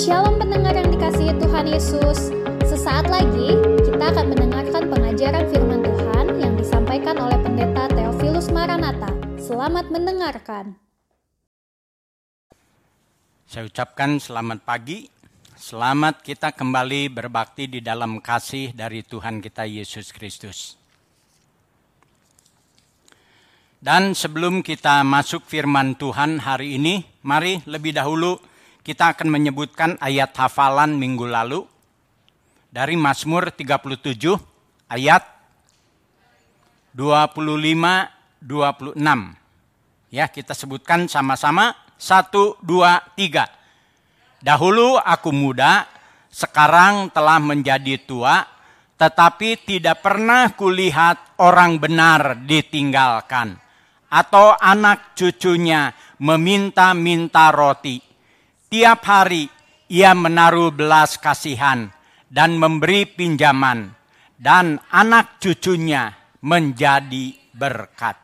Shalom 0.00 0.40
pendengar 0.40 0.72
yang 0.72 0.88
dikasihi 0.96 1.36
Tuhan 1.36 1.68
Yesus. 1.68 2.32
Sesaat 2.64 3.12
lagi 3.12 3.52
kita 3.84 4.00
akan 4.08 4.32
mendengarkan 4.32 4.88
pengajaran 4.88 5.44
firman 5.52 5.84
Tuhan 5.84 6.26
yang 6.40 6.56
disampaikan 6.56 7.20
oleh 7.20 7.36
Pendeta 7.44 7.84
Theophilus 7.92 8.48
Maranata. 8.48 9.12
Selamat 9.36 9.92
mendengarkan. 9.92 10.72
Saya 13.44 13.68
ucapkan 13.68 14.16
selamat 14.16 14.64
pagi. 14.64 15.04
Selamat 15.60 16.24
kita 16.24 16.56
kembali 16.56 17.12
berbakti 17.12 17.68
di 17.68 17.84
dalam 17.84 18.24
kasih 18.24 18.72
dari 18.72 19.04
Tuhan 19.04 19.44
kita 19.44 19.68
Yesus 19.68 20.16
Kristus. 20.16 20.80
Dan 23.76 24.16
sebelum 24.16 24.64
kita 24.64 25.04
masuk 25.04 25.44
firman 25.44 25.92
Tuhan 25.92 26.40
hari 26.40 26.80
ini, 26.80 27.04
mari 27.20 27.60
lebih 27.68 27.92
dahulu 27.92 28.48
kita 28.80 29.16
akan 29.16 29.28
menyebutkan 29.28 30.00
ayat 30.00 30.32
hafalan 30.36 30.96
minggu 30.96 31.28
lalu 31.28 31.64
dari 32.70 32.96
Mazmur 32.96 33.52
37 33.52 34.38
ayat 34.88 35.22
25 36.94 38.20
26. 38.40 38.96
Ya, 40.10 40.26
kita 40.26 40.56
sebutkan 40.56 41.06
sama-sama. 41.06 41.76
Satu, 42.00 42.56
dua, 42.64 43.04
tiga. 43.12 43.46
Dahulu 44.40 44.96
aku 44.96 45.30
muda, 45.30 45.84
sekarang 46.32 47.12
telah 47.12 47.36
menjadi 47.36 48.00
tua, 48.00 48.40
tetapi 48.96 49.68
tidak 49.68 50.00
pernah 50.00 50.48
kulihat 50.56 51.36
orang 51.44 51.76
benar 51.76 52.40
ditinggalkan, 52.48 53.60
atau 54.08 54.56
anak 54.56 55.12
cucunya 55.12 55.92
meminta-minta 56.24 57.52
roti. 57.52 58.09
Tiap 58.70 59.02
hari 59.02 59.50
ia 59.90 60.14
menaruh 60.14 60.70
belas 60.70 61.18
kasihan 61.18 61.90
dan 62.30 62.54
memberi 62.54 63.02
pinjaman, 63.02 63.90
dan 64.38 64.78
anak 64.94 65.42
cucunya 65.42 66.14
menjadi 66.46 67.34
berkat. 67.50 68.14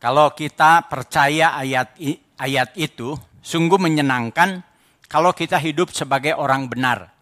Kalau 0.00 0.32
kita 0.32 0.88
percaya 0.88 1.52
ayat 1.52 2.00
ayat 2.40 2.72
itu, 2.80 3.12
sungguh 3.44 3.76
menyenangkan 3.76 4.64
kalau 5.04 5.36
kita 5.36 5.60
hidup 5.60 5.92
sebagai 5.92 6.32
orang 6.32 6.72
benar. 6.72 7.12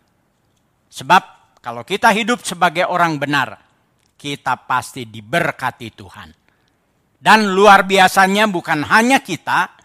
Sebab 0.95 1.59
kalau 1.59 1.83
kita 1.83 2.15
hidup 2.15 2.47
sebagai 2.47 2.87
orang 2.87 3.19
benar, 3.19 3.59
kita 4.15 4.63
pasti 4.63 5.11
diberkati 5.11 5.89
Tuhan. 5.91 6.31
Dan 7.19 7.53
luar 7.53 7.85
biasanya 7.85 8.49
bukan 8.49 8.87
hanya 8.89 9.21
kita, 9.21 9.80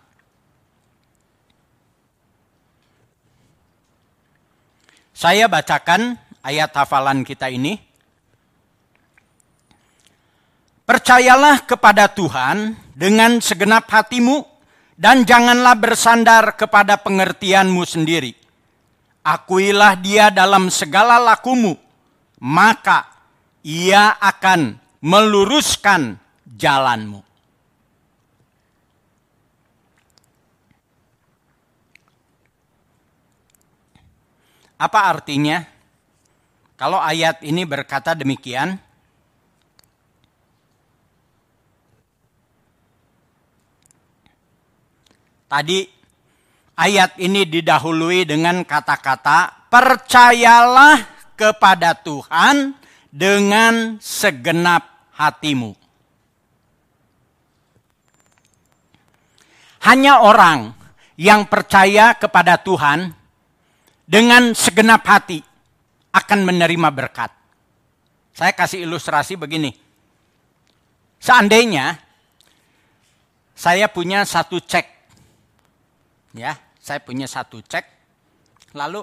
Saya 5.16 5.48
bacakan 5.48 6.20
ayat 6.44 6.68
hafalan 6.76 7.24
kita 7.24 7.48
ini. 7.48 7.80
Percayalah 10.84 11.64
kepada 11.64 12.12
Tuhan 12.12 12.76
dengan 12.92 13.40
segenap 13.40 13.88
hatimu 13.88 14.44
dan 14.92 15.24
janganlah 15.24 15.80
bersandar 15.80 16.60
kepada 16.60 17.00
pengertianmu 17.00 17.88
sendiri. 17.88 18.36
Akuilah 19.24 19.96
dia 19.96 20.28
dalam 20.28 20.68
segala 20.68 21.16
lakumu, 21.16 21.72
maka 22.44 23.08
ia 23.64 24.12
akan 24.20 24.76
meluruskan 25.00 26.27
jalanmu. 26.56 27.20
Apa 34.78 35.10
artinya? 35.10 35.66
Kalau 36.78 37.02
ayat 37.02 37.42
ini 37.42 37.66
berkata 37.66 38.14
demikian, 38.14 38.78
tadi 45.50 45.82
ayat 46.78 47.18
ini 47.18 47.42
didahului 47.42 48.22
dengan 48.22 48.62
kata-kata 48.62 49.66
percayalah 49.66 51.02
kepada 51.34 51.98
Tuhan 51.98 52.78
dengan 53.10 53.98
segenap 54.02 55.10
hatimu. 55.14 55.77
Hanya 59.88 60.20
orang 60.20 60.76
yang 61.16 61.48
percaya 61.48 62.12
kepada 62.12 62.60
Tuhan 62.60 63.08
dengan 64.04 64.52
segenap 64.52 65.00
hati 65.08 65.40
akan 66.12 66.44
menerima 66.44 66.92
berkat. 66.92 67.32
Saya 68.36 68.52
kasih 68.52 68.84
ilustrasi 68.84 69.40
begini. 69.40 69.72
Seandainya 71.16 71.96
saya 73.56 73.88
punya 73.88 74.28
satu 74.28 74.60
cek, 74.60 74.86
ya, 76.36 76.52
saya 76.78 77.00
punya 77.00 77.24
satu 77.24 77.64
cek, 77.64 77.84
lalu 78.76 79.02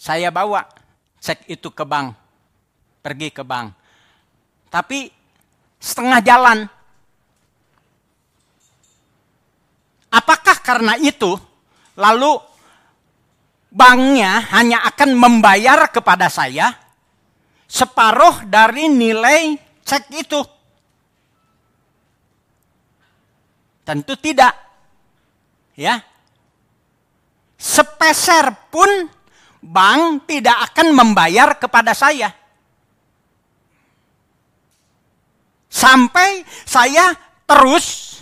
saya 0.00 0.32
bawa 0.32 0.64
cek 1.20 1.44
itu 1.52 1.68
ke 1.70 1.84
bank, 1.84 2.16
pergi 3.04 3.28
ke 3.30 3.44
bank. 3.44 3.76
Tapi 4.72 5.12
setengah 5.76 6.24
jalan, 6.24 6.58
apakah 10.14 10.62
karena 10.62 10.94
itu 11.02 11.34
lalu 11.98 12.38
banknya 13.74 14.46
hanya 14.54 14.86
akan 14.86 15.18
membayar 15.18 15.90
kepada 15.90 16.30
saya 16.30 16.84
separuh 17.74 18.46
dari 18.46 18.86
nilai 18.86 19.58
cek 19.82 20.04
itu. 20.14 20.40
Tentu 23.84 24.14
tidak. 24.16 24.54
Ya. 25.74 26.00
Sepeser 27.58 28.70
pun 28.70 28.88
bank 29.60 30.30
tidak 30.30 30.72
akan 30.72 30.94
membayar 30.94 31.58
kepada 31.58 31.92
saya. 31.92 32.30
Sampai 35.68 36.46
saya 36.62 37.12
terus 37.44 38.13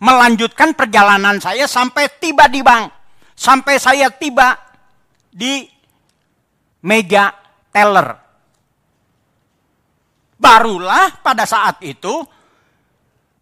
melanjutkan 0.00 0.72
perjalanan 0.72 1.38
saya 1.38 1.68
sampai 1.68 2.08
tiba 2.18 2.48
di 2.48 2.64
bank. 2.64 2.88
Sampai 3.36 3.80
saya 3.80 4.08
tiba 4.12 4.56
di 5.32 5.64
meja 6.84 7.32
teller. 7.72 8.16
Barulah 10.40 11.20
pada 11.20 11.44
saat 11.44 11.84
itu 11.84 12.24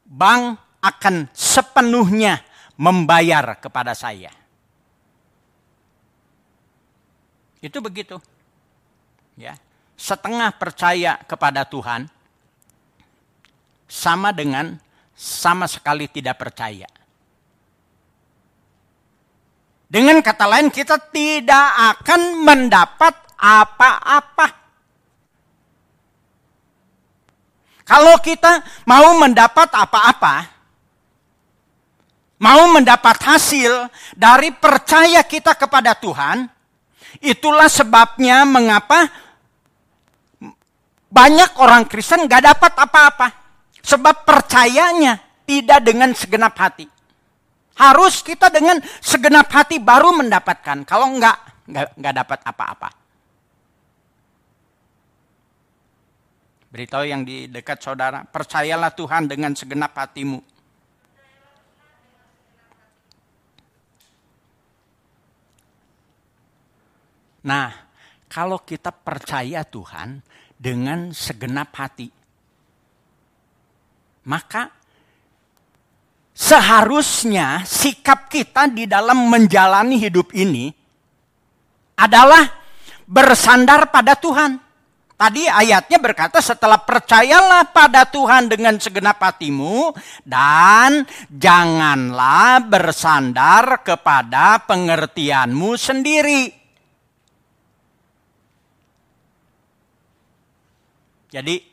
bank 0.06 0.58
akan 0.82 1.30
sepenuhnya 1.30 2.42
membayar 2.78 3.58
kepada 3.58 3.94
saya. 3.94 4.30
Itu 7.58 7.82
begitu. 7.82 8.18
Ya. 9.34 9.58
Setengah 9.98 10.54
percaya 10.54 11.18
kepada 11.26 11.66
Tuhan 11.66 12.06
sama 13.90 14.30
dengan 14.30 14.78
sama 15.18 15.66
sekali 15.66 16.06
tidak 16.06 16.38
percaya. 16.38 16.86
Dengan 19.90 20.22
kata 20.22 20.46
lain 20.46 20.70
kita 20.70 20.94
tidak 21.10 21.98
akan 21.98 22.46
mendapat 22.46 23.14
apa-apa. 23.34 24.46
Kalau 27.82 28.14
kita 28.20 28.62
mau 28.84 29.16
mendapat 29.16 29.72
apa-apa, 29.72 30.44
mau 32.38 32.68
mendapat 32.68 33.16
hasil 33.26 33.88
dari 34.12 34.52
percaya 34.52 35.24
kita 35.24 35.56
kepada 35.56 35.96
Tuhan, 35.96 36.46
itulah 37.24 37.66
sebabnya 37.66 38.44
mengapa 38.44 39.08
banyak 41.08 41.56
orang 41.56 41.88
Kristen 41.88 42.28
gak 42.28 42.44
dapat 42.44 42.72
apa-apa. 42.76 43.47
Sebab 43.82 44.26
percayanya 44.26 45.18
tidak 45.48 45.80
dengan 45.86 46.12
segenap 46.12 46.54
hati. 46.58 46.86
Harus 47.78 48.20
kita 48.26 48.50
dengan 48.50 48.82
segenap 48.98 49.46
hati 49.54 49.78
baru 49.78 50.10
mendapatkan. 50.10 50.82
Kalau 50.82 51.14
enggak, 51.14 51.38
enggak, 51.70 51.86
enggak 51.94 52.14
dapat 52.26 52.38
apa-apa. 52.42 52.88
Beritahu 56.68 57.04
yang 57.08 57.24
di 57.24 57.48
dekat 57.48 57.80
saudara, 57.80 58.28
percayalah 58.28 58.92
Tuhan 58.92 59.24
dengan 59.24 59.56
segenap 59.56 59.96
hatimu. 59.96 60.40
Nah, 67.48 67.72
kalau 68.28 68.60
kita 68.60 68.92
percaya 68.92 69.64
Tuhan 69.64 70.20
dengan 70.52 71.08
segenap 71.16 71.72
hati, 71.72 72.17
maka 74.28 74.68
seharusnya 76.36 77.64
sikap 77.64 78.28
kita 78.28 78.68
di 78.68 78.84
dalam 78.84 79.26
menjalani 79.32 79.96
hidup 79.96 80.36
ini 80.36 80.68
adalah 81.96 82.44
bersandar 83.08 83.88
pada 83.88 84.14
Tuhan. 84.14 84.60
Tadi 85.18 85.50
ayatnya 85.50 85.98
berkata 85.98 86.38
setelah 86.38 86.78
percayalah 86.78 87.74
pada 87.74 88.06
Tuhan 88.06 88.46
dengan 88.46 88.78
segenap 88.78 89.18
hatimu 89.18 89.90
dan 90.22 91.02
janganlah 91.26 92.62
bersandar 92.62 93.82
kepada 93.82 94.62
pengertianmu 94.62 95.74
sendiri. 95.74 96.54
Jadi 101.34 101.67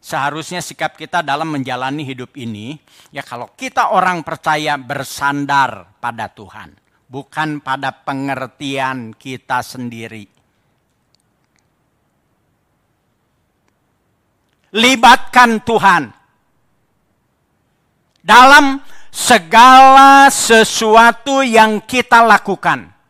seharusnya 0.00 0.64
sikap 0.64 0.96
kita 0.96 1.20
dalam 1.20 1.52
menjalani 1.52 2.02
hidup 2.02 2.32
ini 2.40 2.80
ya 3.12 3.20
kalau 3.20 3.52
kita 3.52 3.92
orang 3.92 4.24
percaya 4.24 4.80
bersandar 4.80 6.00
pada 6.00 6.32
Tuhan, 6.32 6.72
bukan 7.06 7.60
pada 7.60 7.92
pengertian 7.92 9.12
kita 9.14 9.60
sendiri. 9.60 10.24
Libatkan 14.70 15.60
Tuhan 15.66 16.02
dalam 18.22 18.78
segala 19.10 20.30
sesuatu 20.30 21.42
yang 21.42 21.82
kita 21.84 22.22
lakukan. 22.22 23.00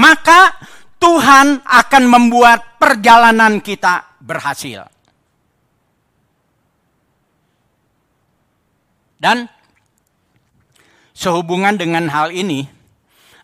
maka 0.00 0.54
Tuhan 1.00 1.64
akan 1.64 2.04
membuat 2.04 2.76
perjalanan 2.76 3.64
kita 3.64 4.20
berhasil. 4.20 4.84
Dan 9.16 9.48
sehubungan 11.16 11.76
dengan 11.76 12.08
hal 12.12 12.32
ini, 12.32 12.68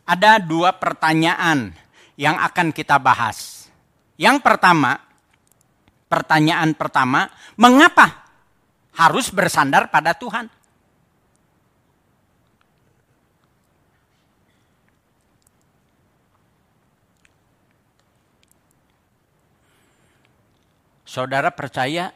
ada 0.05 0.37
dua 0.41 0.77
pertanyaan 0.77 1.73
yang 2.17 2.37
akan 2.37 2.73
kita 2.73 2.97
bahas. 2.97 3.69
Yang 4.17 4.41
pertama, 4.41 4.97
pertanyaan 6.09 6.73
pertama, 6.73 7.29
mengapa 7.61 8.25
harus 8.97 9.29
bersandar 9.29 9.93
pada 9.93 10.17
Tuhan? 10.17 10.49
Saudara 21.17 21.49
percaya 21.49 22.13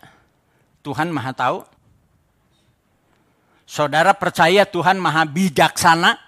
Tuhan 0.85 1.09
Maha 1.09 1.33
Tahu? 1.33 1.65
Saudara 3.65 4.13
percaya 4.13 4.69
Tuhan 4.69 5.01
Maha 5.01 5.25
Bijaksana? 5.25 6.21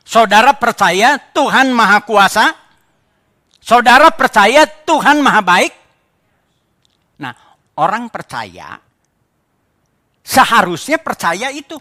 Saudara 0.00 0.56
percaya 0.56 1.20
Tuhan 1.36 1.68
Maha 1.68 2.00
Kuasa? 2.00 2.48
Saudara 3.60 4.08
percaya 4.08 4.64
Tuhan 4.64 5.20
Maha 5.20 5.44
Baik? 5.44 5.72
Nah, 7.20 7.36
orang 7.76 8.08
percaya 8.08 8.80
seharusnya 10.24 10.96
percaya 10.96 11.52
itu. 11.52 11.76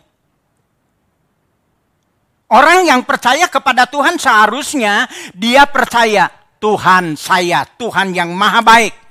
Orang 2.51 2.83
yang 2.83 3.07
percaya 3.07 3.47
kepada 3.47 3.87
Tuhan 3.87 4.19
seharusnya 4.19 5.07
dia 5.31 5.63
percaya 5.71 6.27
Tuhan 6.59 7.15
saya, 7.15 7.63
Tuhan 7.79 8.11
yang 8.11 8.35
maha 8.35 8.59
baik. 8.59 9.04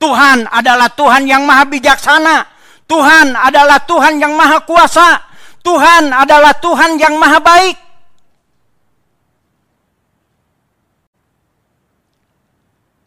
Tuhan 0.00 0.48
adalah 0.48 0.88
Tuhan 0.96 1.28
yang 1.28 1.44
maha 1.44 1.68
bijaksana. 1.68 2.48
Tuhan 2.88 3.36
adalah 3.36 3.84
Tuhan 3.84 4.16
yang 4.16 4.32
maha 4.32 4.64
kuasa. 4.64 5.20
Tuhan 5.60 6.08
adalah 6.08 6.56
Tuhan 6.56 6.96
yang 6.96 7.20
maha 7.20 7.36
baik. 7.36 7.76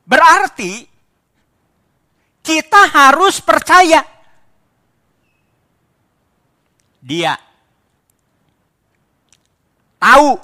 Berarti 0.06 0.86
kita 2.46 2.82
harus 2.94 3.42
percaya 3.42 4.06
dia 7.02 7.34
tahu 9.98 10.38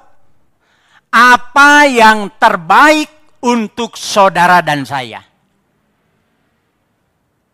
apa 1.13 1.71
yang 1.85 2.33
terbaik 2.41 3.37
untuk 3.45 3.93
saudara 3.93 4.65
dan 4.65 4.87
saya. 4.87 5.28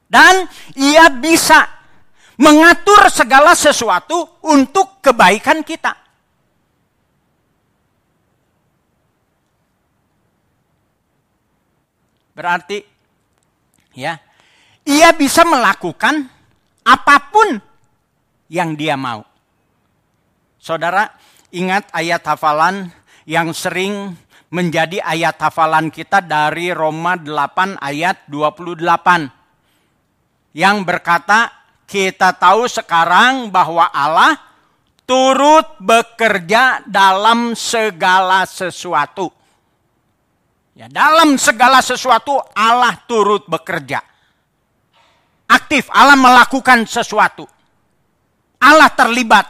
Dan 0.06 0.46
ia 0.78 1.10
bisa 1.10 1.66
mengatur 2.38 3.08
segala 3.10 3.56
sesuatu 3.56 4.40
untuk 4.46 5.00
kebaikan 5.00 5.64
kita. 5.64 5.96
Berarti 12.36 12.84
ya, 13.96 14.20
ia 14.84 15.10
bisa 15.16 15.48
melakukan 15.48 16.28
apa 16.84 17.16
pun 17.32 17.56
yang 18.52 18.76
dia 18.76 19.00
mau. 19.00 19.24
Saudara, 20.60 21.08
ingat 21.56 21.88
ayat 21.96 22.28
hafalan 22.28 22.92
yang 23.24 23.56
sering 23.56 24.20
menjadi 24.52 25.00
ayat 25.00 25.40
hafalan 25.40 25.88
kita 25.88 26.20
dari 26.20 26.76
Roma 26.76 27.16
8 27.16 27.80
ayat 27.80 28.28
28 28.28 29.45
yang 30.56 30.88
berkata, 30.88 31.52
kita 31.84 32.32
tahu 32.40 32.64
sekarang 32.72 33.52
bahwa 33.52 33.92
Allah 33.92 34.40
turut 35.04 35.76
bekerja 35.84 36.80
dalam 36.88 37.52
segala 37.60 38.48
sesuatu. 38.48 39.28
Ya, 40.72 40.88
dalam 40.88 41.36
segala 41.36 41.84
sesuatu 41.84 42.40
Allah 42.56 42.96
turut 43.04 43.44
bekerja. 43.52 44.00
Aktif, 45.52 45.92
Allah 45.92 46.16
melakukan 46.16 46.88
sesuatu. 46.88 47.44
Allah 48.64 48.88
terlibat. 48.96 49.46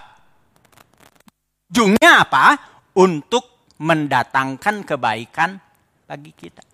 Ujungnya 1.70 2.26
apa? 2.26 2.58
Untuk 2.98 3.78
mendatangkan 3.78 4.82
kebaikan 4.82 5.54
bagi 6.10 6.34
kita. 6.34 6.66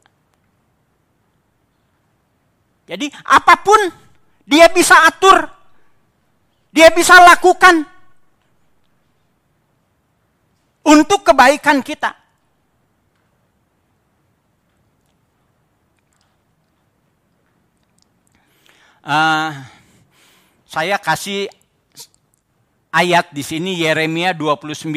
Jadi 2.92 3.08
apa 3.24 3.56
pun 3.64 4.11
dia 4.52 4.68
bisa 4.68 5.08
atur. 5.08 5.48
Dia 6.76 6.92
bisa 6.92 7.16
lakukan. 7.24 7.88
Untuk 10.84 11.24
kebaikan 11.24 11.80
kita. 11.80 12.20
Uh, 19.02 19.50
saya 20.68 21.02
kasih 21.02 21.50
ayat 22.94 23.34
di 23.34 23.42
sini 23.42 23.80
Yeremia 23.82 24.36
29 24.36 24.92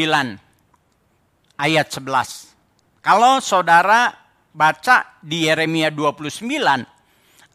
ayat 1.56 1.86
11. 1.88 3.00
Kalau 3.00 3.40
saudara 3.40 4.12
baca 4.52 5.16
di 5.24 5.48
Yeremia 5.48 5.88
29 5.88 6.44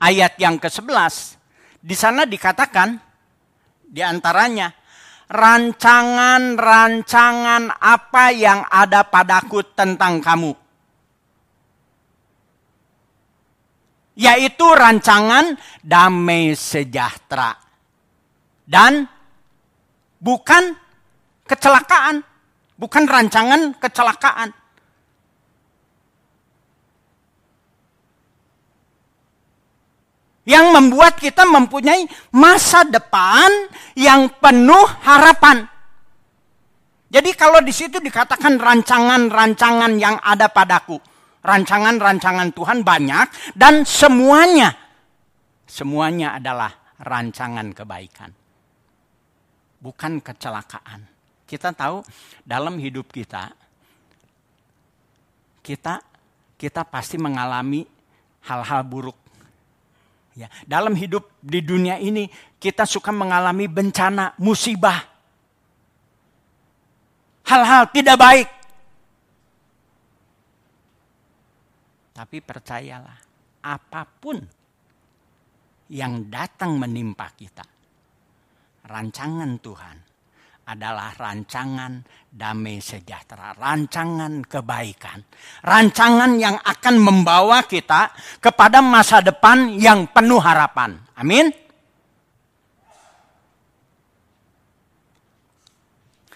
ayat 0.02 0.34
yang 0.42 0.58
ke-11 0.58 1.39
di 1.80 1.96
sana 1.96 2.28
dikatakan 2.28 3.00
di 3.90 4.04
antaranya 4.04 4.68
rancangan-rancangan 5.30 7.70
apa 7.80 8.26
yang 8.36 8.68
ada 8.68 9.08
padaku 9.08 9.64
tentang 9.78 10.20
kamu. 10.20 10.52
Yaitu 14.20 14.68
rancangan 14.68 15.56
damai 15.80 16.52
sejahtera. 16.52 17.56
Dan 18.68 19.08
bukan 20.20 20.76
kecelakaan. 21.48 22.20
Bukan 22.76 23.08
rancangan 23.08 23.80
kecelakaan. 23.80 24.59
Yang 30.50 30.66
membuat 30.74 31.22
kita 31.22 31.46
mempunyai 31.46 32.10
masa 32.34 32.82
depan 32.82 33.70
yang 33.94 34.34
penuh 34.42 34.90
harapan. 35.06 35.70
Jadi 37.10 37.38
kalau 37.38 37.62
di 37.62 37.70
situ 37.70 38.02
dikatakan 38.02 38.58
rancangan-rancangan 38.58 39.94
yang 40.02 40.18
ada 40.18 40.50
padaku. 40.50 40.98
Rancangan-rancangan 41.46 42.50
Tuhan 42.58 42.82
banyak 42.82 43.54
dan 43.54 43.86
semuanya. 43.86 44.74
Semuanya 45.70 46.42
adalah 46.42 46.98
rancangan 46.98 47.70
kebaikan. 47.78 48.34
Bukan 49.80 50.20
kecelakaan. 50.20 51.06
Kita 51.46 51.74
tahu 51.74 52.02
dalam 52.42 52.78
hidup 52.78 53.10
kita, 53.10 53.50
kita 55.62 56.02
kita 56.60 56.82
pasti 56.84 57.16
mengalami 57.16 57.88
hal-hal 58.44 58.84
buruk. 58.84 59.19
Ya, 60.40 60.48
dalam 60.64 60.96
hidup 60.96 61.28
di 61.44 61.60
dunia 61.60 62.00
ini 62.00 62.32
kita 62.64 62.88
suka 62.88 63.12
mengalami 63.12 63.68
bencana, 63.68 64.40
musibah, 64.40 65.04
hal-hal 67.44 67.92
tidak 67.92 68.16
baik. 68.16 68.48
Tapi 72.16 72.40
percayalah, 72.40 73.20
apa 73.68 74.02
pun 74.08 74.40
yang 75.92 76.32
datang 76.32 76.80
menimpa 76.80 77.36
kita, 77.36 77.68
rancangan 78.88 79.60
Tuhan 79.60 80.09
adalah 80.70 81.18
rancangan 81.18 82.06
damai 82.30 82.78
sejahtera, 82.78 83.58
rancangan 83.58 84.46
kebaikan, 84.46 85.26
rancangan 85.66 86.38
yang 86.38 86.62
akan 86.62 86.96
membawa 87.02 87.66
kita 87.66 88.14
kepada 88.38 88.86
masa 88.86 89.26
depan 89.26 89.74
yang 89.82 90.06
penuh 90.14 90.38
harapan. 90.38 91.02
Amin. 91.18 91.50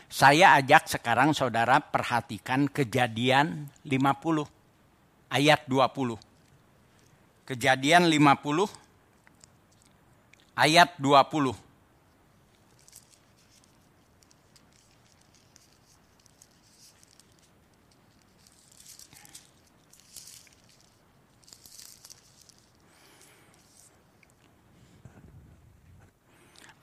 Saya 0.09 0.57
ajak 0.61 0.89
sekarang 0.89 1.33
saudara 1.33 1.81
perhatikan 1.81 2.69
kejadian 2.69 3.69
50 3.85 4.45
ayat 5.29 5.65
20. 5.65 6.17
Kejadian 7.49 8.05
50 8.09 8.69
ayat 10.53 10.93
20. 11.01 11.72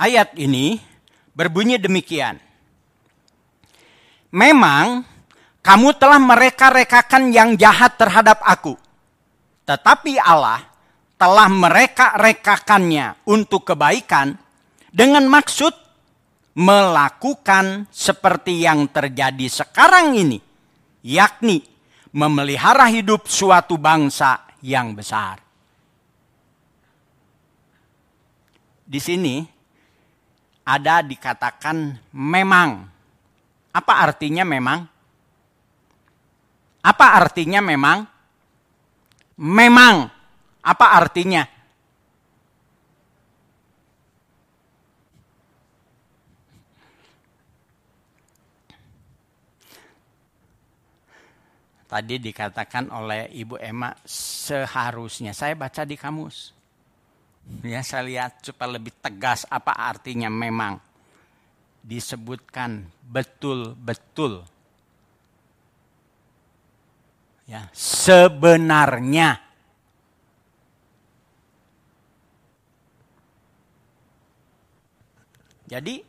Ayat 0.01 0.33
ini 0.41 0.81
berbunyi 1.37 1.77
demikian. 1.77 2.41
Memang 4.33 5.05
kamu 5.61 5.93
telah 6.01 6.17
mereka-rekakan 6.17 7.29
yang 7.29 7.53
jahat 7.61 8.01
terhadap 8.01 8.41
aku. 8.41 8.81
Tetapi 9.69 10.17
Allah 10.17 10.65
telah 11.21 11.53
mereka-rekakannya 11.53 13.29
untuk 13.29 13.69
kebaikan 13.69 14.41
dengan 14.89 15.29
maksud 15.29 15.77
melakukan 16.57 17.85
seperti 17.93 18.65
yang 18.65 18.89
terjadi 18.89 19.47
sekarang 19.53 20.17
ini, 20.17 20.41
yakni 21.05 21.61
memelihara 22.17 22.89
hidup 22.89 23.29
suatu 23.29 23.77
bangsa 23.77 24.49
yang 24.65 24.97
besar. 24.97 25.45
Di 28.89 28.99
sini 28.99 29.60
ada 30.65 31.03
dikatakan 31.03 31.99
memang 32.13 32.91
apa 33.71 34.03
artinya 34.03 34.43
memang? 34.43 34.83
Apa 36.83 37.07
artinya 37.23 37.63
memang? 37.63 38.03
Memang. 39.39 40.11
Apa 40.61 40.87
artinya? 40.99 41.47
Tadi 51.91 52.23
dikatakan 52.23 52.91
oleh 52.95 53.31
Ibu 53.35 53.59
Emma 53.59 53.95
seharusnya. 54.07 55.35
Saya 55.35 55.55
baca 55.59 55.83
di 55.83 55.99
kamus. 55.99 56.60
Ya, 57.61 57.83
saya 57.83 58.07
lihat 58.07 58.41
supaya 58.47 58.79
lebih 58.79 58.95
tegas 59.03 59.43
apa 59.51 59.75
artinya 59.75 60.31
memang 60.31 60.79
disebutkan 61.83 62.87
betul-betul. 63.03 64.47
Ya 67.51 67.67
sebenarnya. 67.75 69.43
Jadi 75.71 76.03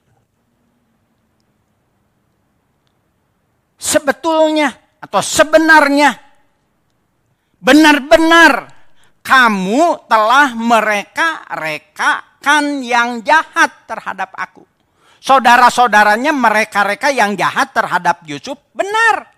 sebetulnya 3.77 4.73
atau 5.01 5.21
sebenarnya 5.21 6.17
benar-benar 7.61 8.80
kamu 9.21 10.09
telah 10.09 10.57
mereka-rekakan 10.57 12.81
yang 12.81 13.21
jahat 13.21 13.85
terhadap 13.85 14.33
aku 14.33 14.65
saudara-saudaranya 15.21 16.33
mereka-reka 16.33 17.13
yang 17.13 17.37
jahat 17.37 17.69
terhadap 17.71 18.25
Yusuf 18.25 18.57
benar. 18.73 19.29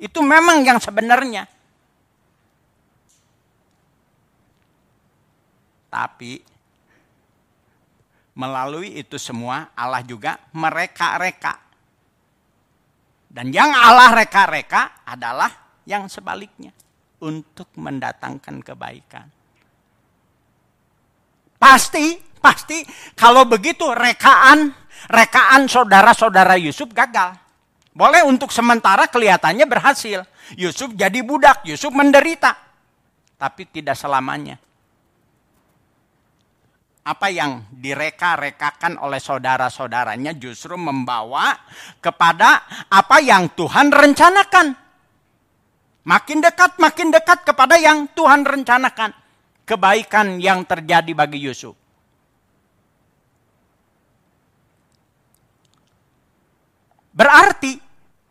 Itu 0.00 0.24
memang 0.24 0.64
yang 0.64 0.80
sebenarnya. 0.80 1.44
Tapi 5.92 6.40
melalui 8.32 8.96
itu 8.96 9.20
semua 9.20 9.68
Allah 9.76 10.00
juga 10.00 10.40
mereka-reka. 10.56 11.68
Dan 13.30 13.52
yang 13.52 13.70
Allah 13.70 14.24
reka-reka 14.24 15.04
adalah 15.04 15.52
yang 15.84 16.08
sebaliknya. 16.08 16.72
Untuk 17.20 17.68
mendatangkan 17.76 18.64
kebaikan. 18.64 19.26
Pasti, 21.60 22.16
pasti 22.40 22.80
kalau 23.12 23.44
begitu 23.44 23.84
rekaan 23.92 24.72
rekaan 25.08 25.68
saudara-saudara 25.68 26.56
Yusuf 26.56 26.88
gagal. 26.96 27.36
Boleh 27.92 28.24
untuk 28.24 28.48
sementara 28.48 29.08
kelihatannya 29.12 29.68
berhasil. 29.68 30.24
Yusuf 30.56 30.96
jadi 30.96 31.20
budak, 31.20 31.68
Yusuf 31.68 31.92
menderita. 31.92 32.56
Tapi 33.36 33.68
tidak 33.68 33.96
selamanya. 33.96 34.56
Apa 37.00 37.32
yang 37.32 37.68
direka-rekakan 37.72 39.00
oleh 39.00 39.18
saudara-saudaranya 39.18 40.36
justru 40.36 40.76
membawa 40.76 41.56
kepada 41.98 42.64
apa 42.88 43.20
yang 43.20 43.52
Tuhan 43.56 43.92
rencanakan. 43.92 44.79
Makin 46.04 46.40
dekat, 46.40 46.80
makin 46.80 47.12
dekat 47.12 47.44
kepada 47.44 47.76
yang 47.76 48.08
Tuhan 48.16 48.44
rencanakan. 48.44 49.12
Kebaikan 49.68 50.42
yang 50.42 50.66
terjadi 50.66 51.12
bagi 51.14 51.38
Yusuf. 51.38 51.78
Berarti 57.14 57.76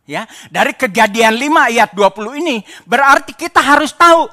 ya, 0.09 0.25
dari 0.49 0.73
kejadian 0.73 1.37
5 1.37 1.69
ayat 1.69 1.89
20 1.93 2.41
ini 2.41 2.57
berarti 2.89 3.37
kita 3.37 3.61
harus 3.61 3.93
tahu, 3.93 4.25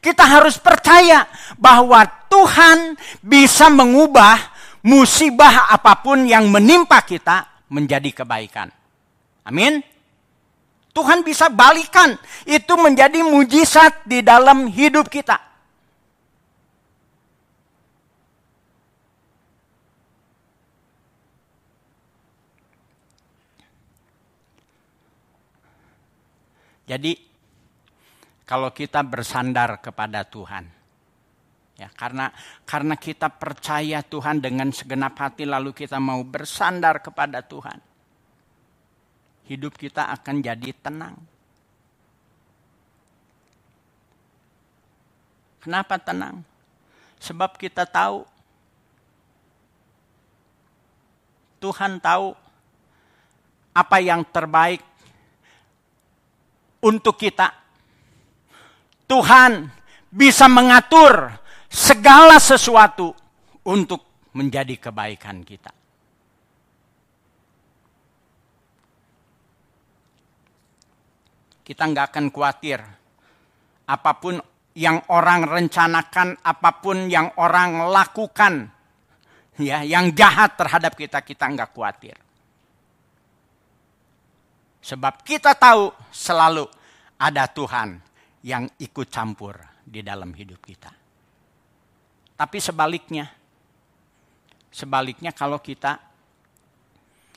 kita 0.00 0.24
harus 0.24 0.56
percaya 0.56 1.28
bahwa 1.60 2.02
Tuhan 2.32 2.96
bisa 3.20 3.68
mengubah 3.68 4.40
musibah 4.80 5.68
apa 5.68 6.00
pun 6.00 6.24
yang 6.24 6.48
menimpa 6.48 7.04
kita 7.04 7.68
menjadi 7.68 8.24
kebaikan. 8.24 8.72
Amin. 9.44 9.84
Tuhan 10.90 11.22
bisa 11.22 11.46
balikan 11.46 12.18
itu 12.46 12.74
menjadi 12.74 13.22
mujizat 13.22 14.02
di 14.02 14.26
dalam 14.26 14.66
hidup 14.66 15.06
kita. 15.06 15.50
Jadi 26.90 27.14
kalau 28.42 28.74
kita 28.74 29.06
bersandar 29.06 29.78
kepada 29.78 30.26
Tuhan, 30.26 30.66
ya 31.78 31.86
karena 31.94 32.34
karena 32.66 32.98
kita 32.98 33.30
percaya 33.30 34.02
Tuhan 34.02 34.42
dengan 34.42 34.74
segenap 34.74 35.14
hati 35.14 35.46
lalu 35.46 35.70
kita 35.70 36.02
mau 36.02 36.18
bersandar 36.26 36.98
kepada 36.98 37.46
Tuhan, 37.46 37.78
hidup 39.50 39.74
kita 39.74 40.06
akan 40.14 40.46
jadi 40.46 40.70
tenang. 40.78 41.18
Kenapa 45.58 45.98
tenang? 45.98 46.46
Sebab 47.18 47.58
kita 47.58 47.82
tahu 47.84 48.22
Tuhan 51.60 52.00
tahu 52.00 52.32
apa 53.74 53.96
yang 54.00 54.24
terbaik 54.24 54.80
untuk 56.80 57.18
kita. 57.20 57.52
Tuhan 59.04 59.68
bisa 60.08 60.48
mengatur 60.48 61.28
segala 61.68 62.40
sesuatu 62.40 63.12
untuk 63.66 64.30
menjadi 64.32 64.78
kebaikan 64.78 65.44
kita. 65.44 65.79
Kita 71.70 71.86
nggak 71.86 72.10
akan 72.10 72.26
khawatir 72.34 72.82
apa 73.86 74.12
pun 74.18 74.42
yang 74.74 74.98
orang 75.14 75.46
rencanakan, 75.46 76.42
apa 76.42 76.70
pun 76.82 77.06
yang 77.06 77.30
orang 77.38 77.90
lakukan, 77.90 78.66
ya, 79.54 79.86
yang 79.86 80.10
jahat 80.10 80.58
terhadap 80.58 80.98
kita, 80.98 81.22
kita 81.22 81.46
nggak 81.46 81.70
khawatir. 81.70 82.18
Sebab 84.82 85.22
kita 85.22 85.54
tahu 85.54 85.94
selalu 86.10 86.66
ada 87.22 87.46
Tuhan 87.46 88.02
yang 88.42 88.66
ikut 88.82 89.06
campur 89.06 89.54
di 89.86 90.02
dalam 90.02 90.34
hidup 90.34 90.58
kita. 90.66 90.90
Tapi 92.34 92.58
sebaliknya, 92.58 93.30
sebaliknya 94.74 95.30
kalau 95.30 95.62
kita 95.62 96.02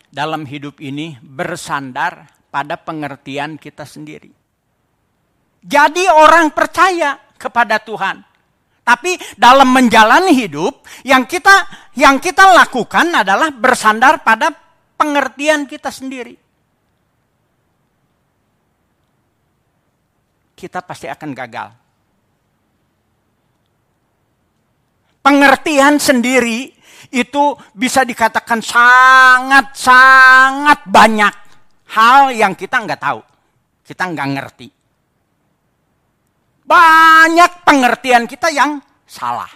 dalam 0.09 0.45
hidup 0.49 0.81
ini 0.81 1.21
bersandar 1.21 2.42
pada 2.53 2.77
pengertian 2.77 3.57
kita 3.57 3.81
sendiri. 3.81 4.29
Jadi 5.65 6.05
orang 6.05 6.53
percaya 6.53 7.17
kepada 7.33 7.81
Tuhan. 7.81 8.21
Tapi 8.83 9.15
dalam 9.39 9.73
menjalani 9.73 10.35
hidup 10.35 10.85
yang 11.07 11.25
kita 11.25 11.65
yang 11.97 12.21
kita 12.21 12.51
lakukan 12.51 13.09
adalah 13.15 13.49
bersandar 13.49 14.21
pada 14.21 14.53
pengertian 14.99 15.65
kita 15.65 15.89
sendiri. 15.89 16.35
Kita 20.53 20.83
pasti 20.83 21.07
akan 21.07 21.31
gagal. 21.31 21.83
pengertian 25.23 25.95
sendiri 25.97 26.69
itu 27.09 27.55
bisa 27.71 28.03
dikatakan 28.03 28.59
sangat-sangat 28.59 30.83
banyak 30.83 31.42
hal 31.93 32.33
yang 32.33 32.53
kita 32.57 32.81
nggak 32.81 33.01
tahu. 33.01 33.21
Kita 33.83 34.03
nggak 34.09 34.29
ngerti. 34.33 34.67
Banyak 36.63 37.51
pengertian 37.67 38.23
kita 38.25 38.47
yang 38.49 38.79
salah. 39.03 39.49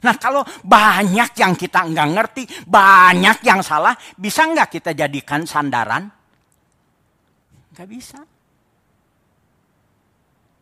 Nah 0.00 0.16
kalau 0.16 0.44
banyak 0.64 1.36
yang 1.36 1.52
kita 1.56 1.84
nggak 1.84 2.08
ngerti, 2.16 2.42
banyak 2.64 3.44
yang 3.44 3.60
salah, 3.60 3.92
bisa 4.16 4.48
nggak 4.48 4.68
kita 4.80 4.90
jadikan 4.96 5.44
sandaran? 5.44 6.08
Nggak 7.76 7.88
bisa. 7.88 8.20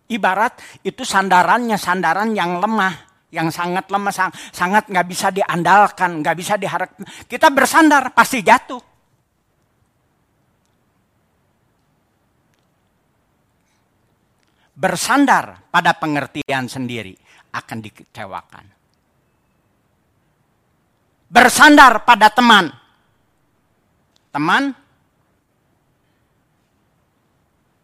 Ibarat 0.09 0.81
itu 0.83 1.05
sandarannya 1.05 1.77
sandaran 1.77 2.33
yang 2.33 2.59
lemah 2.59 3.09
yang 3.29 3.53
sangat 3.53 3.93
lemah, 3.93 4.09
sang, 4.09 4.33
sangat 4.33 4.89
nggak 4.89 5.05
bisa 5.05 5.29
diandalkan, 5.29 6.25
nggak 6.25 6.37
bisa 6.37 6.57
diharap. 6.57 6.97
Kita 7.29 7.53
bersandar 7.53 8.17
pasti 8.17 8.41
jatuh. 8.41 8.81
Bersandar 14.79 15.67
pada 15.75 15.91
pengertian 15.99 16.71
sendiri 16.71 17.19
akan 17.51 17.79
dikecewakan. 17.83 18.65
Bersandar 21.27 22.07
pada 22.07 22.31
teman. 22.31 22.71
Teman 24.31 24.71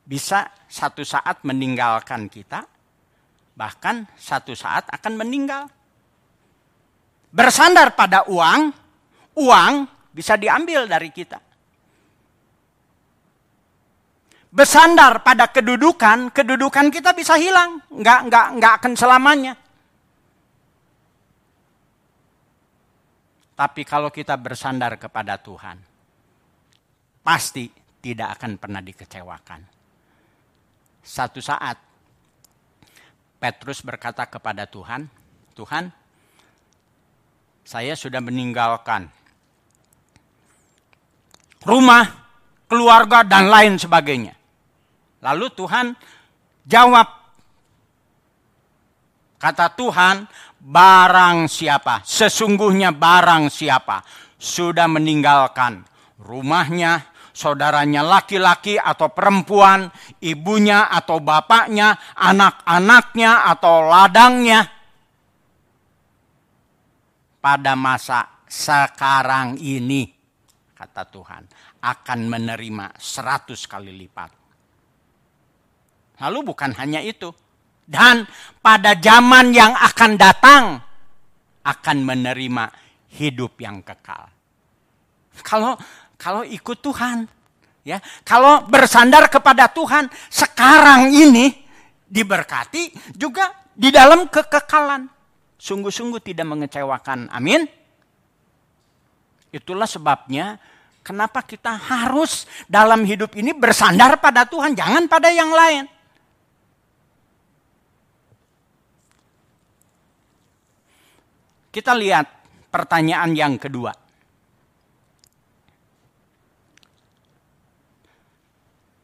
bisa 0.07 0.47
satu 0.71 1.03
saat 1.03 1.43
meninggalkan 1.43 2.31
kita, 2.31 2.63
bahkan 3.59 4.07
satu 4.15 4.55
saat 4.55 4.87
akan 4.87 5.19
meninggal. 5.19 5.67
Bersandar 7.35 7.99
pada 7.99 8.23
uang, 8.31 8.71
uang 9.35 9.75
bisa 10.15 10.39
diambil 10.39 10.87
dari 10.87 11.11
kita. 11.11 11.43
Bersandar 14.55 15.27
pada 15.27 15.51
kedudukan, 15.51 16.31
kedudukan 16.31 16.87
kita 16.95 17.11
bisa 17.11 17.35
hilang, 17.35 17.83
nggak 17.91 18.21
nggak 18.31 18.47
nggak 18.55 18.73
akan 18.79 18.93
selamanya. 18.95 19.59
Tapi 23.59 23.83
kalau 23.83 24.15
kita 24.15 24.39
bersandar 24.39 24.95
kepada 24.95 25.43
Tuhan, 25.43 25.75
pasti 27.27 27.67
tidak 27.99 28.39
akan 28.39 28.55
pernah 28.55 28.79
dikecewakan. 28.79 29.61
Satu 31.03 31.43
saat 31.43 31.75
Petrus 33.43 33.83
berkata 33.83 34.23
kepada 34.31 34.71
Tuhan, 34.71 35.11
Tuhan, 35.59 35.91
saya 37.67 37.99
sudah 37.99 38.23
meninggalkan 38.23 39.11
rumah, 41.67 42.07
keluarga, 42.71 43.27
dan 43.27 43.51
lain 43.51 43.83
sebagainya. 43.83 44.44
Lalu 45.25 45.47
Tuhan 45.57 45.87
jawab, 46.69 47.09
kata 49.41 49.73
Tuhan, 49.73 50.29
barang 50.61 51.49
siapa, 51.49 52.05
sesungguhnya 52.05 52.93
barang 52.93 53.49
siapa 53.49 54.05
sudah 54.37 54.85
meninggalkan 54.85 55.81
rumahnya, 56.21 57.09
saudaranya 57.33 58.05
laki-laki 58.05 58.77
atau 58.77 59.09
perempuan, 59.17 59.89
ibunya 60.21 60.93
atau 60.93 61.25
bapaknya, 61.25 61.97
anak-anaknya 62.21 63.49
atau 63.49 63.89
ladangnya. 63.89 64.61
Pada 67.41 67.73
masa 67.77 68.45
sekarang 68.45 69.57
ini, 69.57 70.05
kata 70.77 71.09
Tuhan, 71.09 71.49
akan 71.81 72.21
menerima 72.29 72.93
seratus 73.01 73.65
kali 73.65 73.93
lipat. 73.93 74.44
Lalu 76.23 76.55
bukan 76.55 76.71
hanya 76.79 77.03
itu. 77.03 77.35
Dan 77.85 78.25
pada 78.65 78.97
zaman 78.97 79.53
yang 79.53 79.77
akan 79.77 80.13
datang, 80.17 80.65
akan 81.65 81.97
menerima 82.05 82.65
hidup 83.17 83.57
yang 83.61 83.81
kekal. 83.81 84.29
Kalau 85.41 85.75
kalau 86.21 86.47
ikut 86.47 86.79
Tuhan. 86.81 87.27
Ya, 87.85 88.01
kalau 88.25 88.65
bersandar 88.65 89.29
kepada 89.29 89.69
Tuhan 89.69 90.09
sekarang 90.33 91.13
ini 91.13 91.53
diberkati 92.09 93.13
juga 93.13 93.53
di 93.77 93.93
dalam 93.93 94.25
kekekalan. 94.25 95.05
Sungguh-sungguh 95.61 96.17
tidak 96.25 96.49
mengecewakan. 96.49 97.29
Amin. 97.29 97.69
Itulah 99.53 99.85
sebabnya 99.85 100.57
kenapa 101.05 101.45
kita 101.45 101.77
harus 101.77 102.49
dalam 102.65 103.05
hidup 103.05 103.37
ini 103.37 103.53
bersandar 103.53 104.17
pada 104.17 104.49
Tuhan, 104.49 104.73
jangan 104.73 105.05
pada 105.05 105.29
yang 105.29 105.53
lain. 105.53 105.85
Kita 111.75 111.91
lihat 111.91 112.27
pertanyaan 112.71 113.35
yang 113.35 113.59
kedua. 113.59 113.91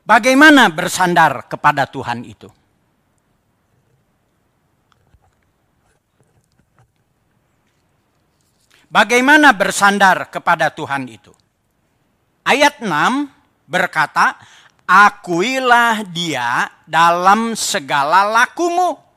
Bagaimana 0.06 0.70
bersandar 0.70 1.50
kepada 1.50 1.90
Tuhan 1.90 2.22
itu? 2.22 2.46
Bagaimana 8.86 9.50
bersandar 9.50 10.30
kepada 10.30 10.70
Tuhan 10.70 11.10
itu? 11.10 11.34
Ayat 12.46 12.82
6 12.82 12.86
berkata, 13.66 14.38
Akuilah 14.86 16.06
dia 16.06 16.70
dalam 16.86 17.54
segala 17.54 18.26
lakumu. 18.26 19.09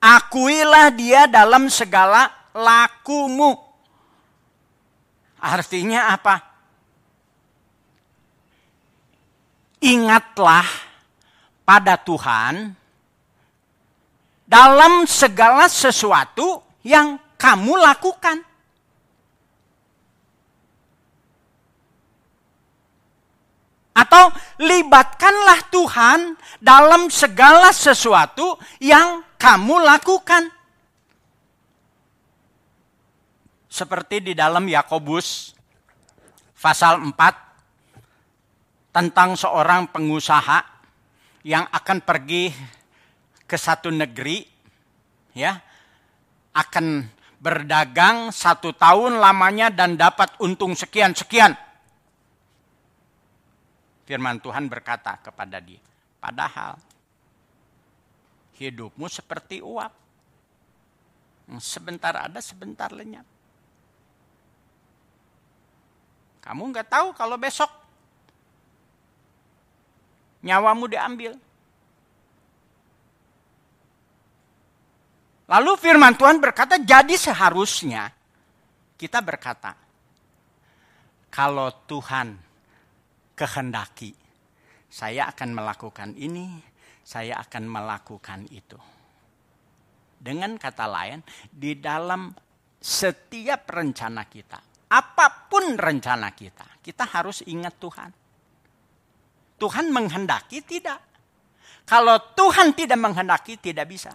Akuilah 0.00 0.88
dia 0.96 1.28
dalam 1.28 1.68
segala 1.68 2.32
lakumu. 2.56 3.56
Artinya 5.40 6.12
apa? 6.12 6.50
ingatlah 9.80 10.64
pada 11.64 11.96
Tuhan 11.96 12.76
dalam 14.44 15.08
segala 15.08 15.66
sesuatu 15.66 16.60
yang 16.84 17.16
kamu 17.40 17.80
lakukan. 17.80 18.44
Atau 24.00 24.32
libatkanlah 24.64 25.68
Tuhan 25.68 26.20
dalam 26.56 27.12
segala 27.12 27.68
sesuatu 27.68 28.56
yang 28.80 29.20
kamu 29.36 29.84
lakukan. 29.84 30.48
Seperti 33.68 34.32
di 34.32 34.32
dalam 34.32 34.64
Yakobus 34.64 35.52
pasal 36.56 36.96
4 37.04 38.92
tentang 38.92 39.36
seorang 39.36 39.92
pengusaha 39.92 40.64
yang 41.46 41.64
akan 41.70 42.04
pergi 42.04 42.50
ke 43.48 43.56
satu 43.56 43.88
negeri 43.88 44.44
ya 45.32 45.56
akan 46.52 47.06
berdagang 47.40 48.28
satu 48.28 48.76
tahun 48.76 49.16
lamanya 49.16 49.72
dan 49.72 49.96
dapat 49.96 50.36
untung 50.44 50.76
sekian-sekian. 50.76 51.56
Firman 54.10 54.42
Tuhan 54.42 54.66
berkata 54.66 55.14
kepada 55.22 55.62
dia, 55.62 55.78
padahal 56.18 56.74
hidupmu 58.58 59.06
seperti 59.06 59.62
uap. 59.62 59.94
Sebentar 61.62 62.18
ada, 62.18 62.42
sebentar 62.42 62.90
lenyap. 62.90 63.22
Kamu 66.42 66.74
nggak 66.74 66.90
tahu 66.90 67.14
kalau 67.14 67.38
besok 67.38 67.70
nyawamu 70.42 70.90
diambil. 70.90 71.38
Lalu 75.46 75.70
firman 75.78 76.18
Tuhan 76.18 76.42
berkata, 76.42 76.82
jadi 76.82 77.14
seharusnya 77.14 78.10
kita 78.98 79.22
berkata, 79.22 79.78
kalau 81.30 81.70
Tuhan 81.86 82.49
kehendaki. 83.40 84.12
Saya 84.90 85.32
akan 85.32 85.56
melakukan 85.56 86.12
ini, 86.20 86.60
saya 87.00 87.40
akan 87.40 87.64
melakukan 87.64 88.44
itu. 88.52 88.76
Dengan 90.20 90.60
kata 90.60 90.84
lain, 90.84 91.24
di 91.48 91.80
dalam 91.80 92.28
setiap 92.76 93.64
rencana 93.72 94.28
kita, 94.28 94.60
apa 94.92 95.48
pun 95.48 95.72
rencana 95.80 96.36
kita, 96.36 96.84
kita 96.84 97.08
harus 97.08 97.40
ingat 97.48 97.80
Tuhan. 97.80 98.10
Tuhan 99.56 99.86
menghendaki 99.88 100.60
tidak. 100.60 101.00
Kalau 101.88 102.20
Tuhan 102.36 102.76
tidak 102.76 102.98
menghendaki, 103.00 103.56
tidak 103.56 103.86
bisa. 103.88 104.12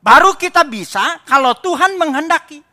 Baru 0.00 0.36
kita 0.36 0.64
bisa 0.64 1.20
kalau 1.28 1.56
Tuhan 1.60 1.96
menghendaki. 2.00 2.69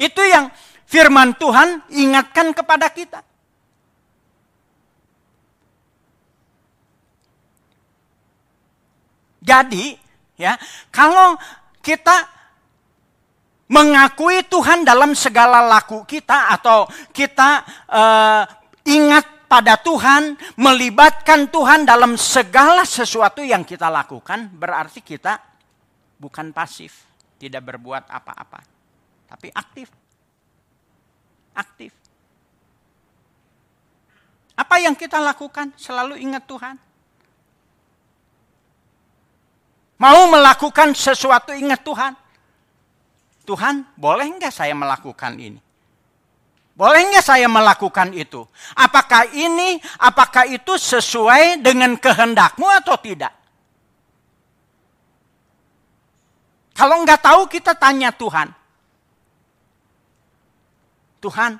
Itu 0.00 0.24
yang 0.24 0.48
firman 0.88 1.36
Tuhan 1.36 1.84
ingatkan 1.92 2.56
kepada 2.56 2.88
kita. 2.88 3.20
Jadi, 9.44 9.92
ya, 10.40 10.56
kalau 10.88 11.36
kita 11.84 12.16
mengakui 13.68 14.40
Tuhan 14.48 14.88
dalam 14.88 15.12
segala 15.12 15.60
laku 15.64 16.04
kita 16.08 16.54
atau 16.56 16.88
kita 17.12 17.64
uh, 17.88 18.42
ingat 18.88 19.48
pada 19.52 19.76
Tuhan, 19.80 20.38
melibatkan 20.56 21.52
Tuhan 21.52 21.84
dalam 21.84 22.16
segala 22.16 22.88
sesuatu 22.88 23.44
yang 23.44 23.68
kita 23.68 23.92
lakukan, 23.92 24.48
berarti 24.54 25.04
kita 25.04 25.40
bukan 26.16 26.56
pasif, 26.56 27.04
tidak 27.36 27.74
berbuat 27.74 28.06
apa-apa 28.06 28.79
tapi 29.30 29.48
aktif. 29.54 29.86
Aktif. 31.54 31.94
Apa 34.58 34.82
yang 34.82 34.98
kita 34.98 35.22
lakukan? 35.22 35.70
Selalu 35.78 36.18
ingat 36.18 36.44
Tuhan. 36.50 36.74
Mau 40.00 40.20
melakukan 40.32 40.90
sesuatu 40.96 41.54
ingat 41.54 41.86
Tuhan. 41.86 42.12
Tuhan, 43.46 43.86
boleh 43.94 44.26
nggak 44.36 44.52
saya 44.52 44.74
melakukan 44.74 45.38
ini? 45.38 45.60
Boleh 46.76 47.00
nggak 47.12 47.24
saya 47.24 47.48
melakukan 47.48 48.12
itu? 48.16 48.40
Apakah 48.76 49.28
ini, 49.36 49.76
apakah 50.00 50.48
itu 50.48 50.76
sesuai 50.80 51.60
dengan 51.60 51.96
kehendakmu 52.00 52.64
atau 52.80 52.96
tidak? 52.96 53.36
Kalau 56.72 57.04
nggak 57.04 57.20
tahu 57.20 57.44
kita 57.52 57.76
tanya 57.76 58.08
Tuhan. 58.08 58.59
Tuhan, 61.20 61.52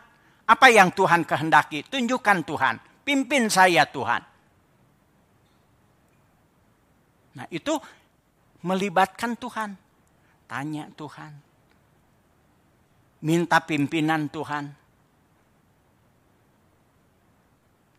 apa 0.51 0.67
yang 0.73 0.91
Tuhan 0.91 1.23
kehendaki? 1.23 1.87
Tunjukkan 1.87 2.39
Tuhan. 2.43 2.75
Pimpin 3.07 3.47
saya 3.47 3.87
Tuhan. 3.87 4.23
Nah 7.39 7.47
itu 7.53 7.79
melibatkan 8.67 9.39
Tuhan. 9.39 9.71
Tanya 10.51 10.91
Tuhan. 10.99 11.33
Minta 13.23 13.63
pimpinan 13.63 14.27
Tuhan. 14.27 14.81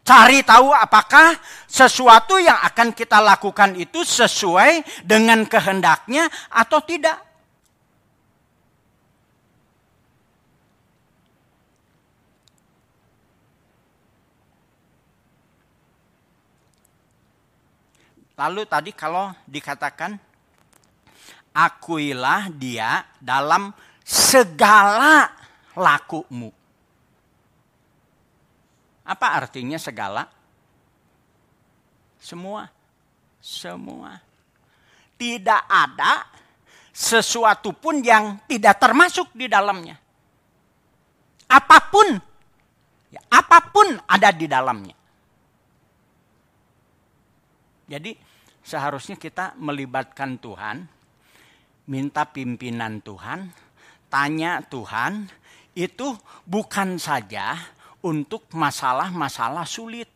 Cari 0.02 0.44
tahu 0.44 0.76
apakah 0.76 1.40
sesuatu 1.70 2.36
yang 2.36 2.60
akan 2.68 2.92
kita 2.92 3.24
lakukan 3.24 3.80
itu 3.80 4.04
sesuai 4.04 5.06
dengan 5.08 5.48
kehendaknya 5.48 6.28
atau 6.52 6.84
tidak. 6.84 7.31
Lalu 18.42 18.66
tadi 18.66 18.90
kalau 18.90 19.30
dikatakan 19.46 20.18
akuilah 21.54 22.50
dia 22.50 23.06
dalam 23.22 23.70
segala 24.02 25.30
lakumu. 25.78 26.50
Apa 29.06 29.38
artinya 29.38 29.78
segala? 29.78 30.26
Semua. 32.18 32.66
Semua. 33.38 34.18
Tidak 35.22 35.62
ada 35.70 36.26
sesuatu 36.90 37.78
pun 37.78 38.02
yang 38.02 38.42
tidak 38.50 38.82
termasuk 38.82 39.30
di 39.38 39.46
dalamnya. 39.46 40.02
Apa 41.46 41.78
pun, 41.94 42.18
ya, 43.14 43.22
apa 43.30 43.70
pun 43.70 44.02
ada 44.10 44.34
di 44.34 44.50
dalamnya. 44.50 44.98
Jadi 47.86 48.31
seharusnya 48.62 49.18
kita 49.18 49.58
melibatkan 49.58 50.38
Tuhan, 50.38 50.86
minta 51.90 52.24
pimpinan 52.30 53.02
Tuhan, 53.02 53.50
tanya 54.08 54.62
Tuhan, 54.66 55.28
itu 55.74 56.14
bukan 56.46 57.02
saja 57.02 57.58
untuk 58.06 58.46
masalah-masalah 58.54 59.66
sulit. 59.66 60.10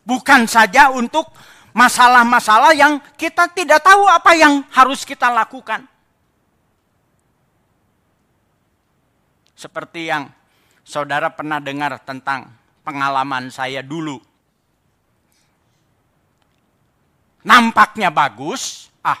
Bukan 0.00 0.48
saja 0.50 0.90
untuk 0.90 1.30
masalah-masalah 1.70 2.74
yang 2.74 2.98
kita 3.14 3.46
tidak 3.54 3.84
tahu 3.84 4.08
apa 4.10 4.34
yang 4.34 4.66
harus 4.74 5.06
kita 5.06 5.30
lakukan. 5.30 5.86
Seperti 9.54 10.08
yang 10.08 10.24
saudara 10.82 11.30
pernah 11.30 11.60
dengar 11.60 12.00
tentang 12.02 12.48
pengalaman 12.80 13.52
saya 13.52 13.84
dulu 13.84 14.29
nampaknya 17.46 18.12
bagus, 18.12 18.92
ah 19.04 19.18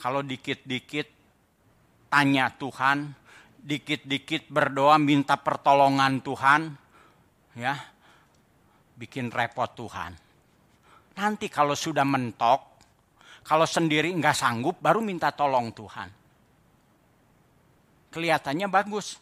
kalau 0.00 0.24
dikit-dikit 0.24 1.08
tanya 2.08 2.52
Tuhan, 2.52 3.12
dikit-dikit 3.62 4.50
berdoa 4.50 4.98
minta 4.98 5.38
pertolongan 5.38 6.20
Tuhan, 6.20 6.60
ya 7.56 7.74
bikin 8.98 9.32
repot 9.32 9.70
Tuhan. 9.72 10.12
Nanti 11.12 11.46
kalau 11.52 11.76
sudah 11.76 12.04
mentok, 12.04 12.60
kalau 13.44 13.66
sendiri 13.68 14.08
nggak 14.12 14.36
sanggup, 14.36 14.80
baru 14.80 15.02
minta 15.04 15.34
tolong 15.34 15.74
Tuhan. 15.74 16.08
Kelihatannya 18.12 18.68
bagus. 18.68 19.16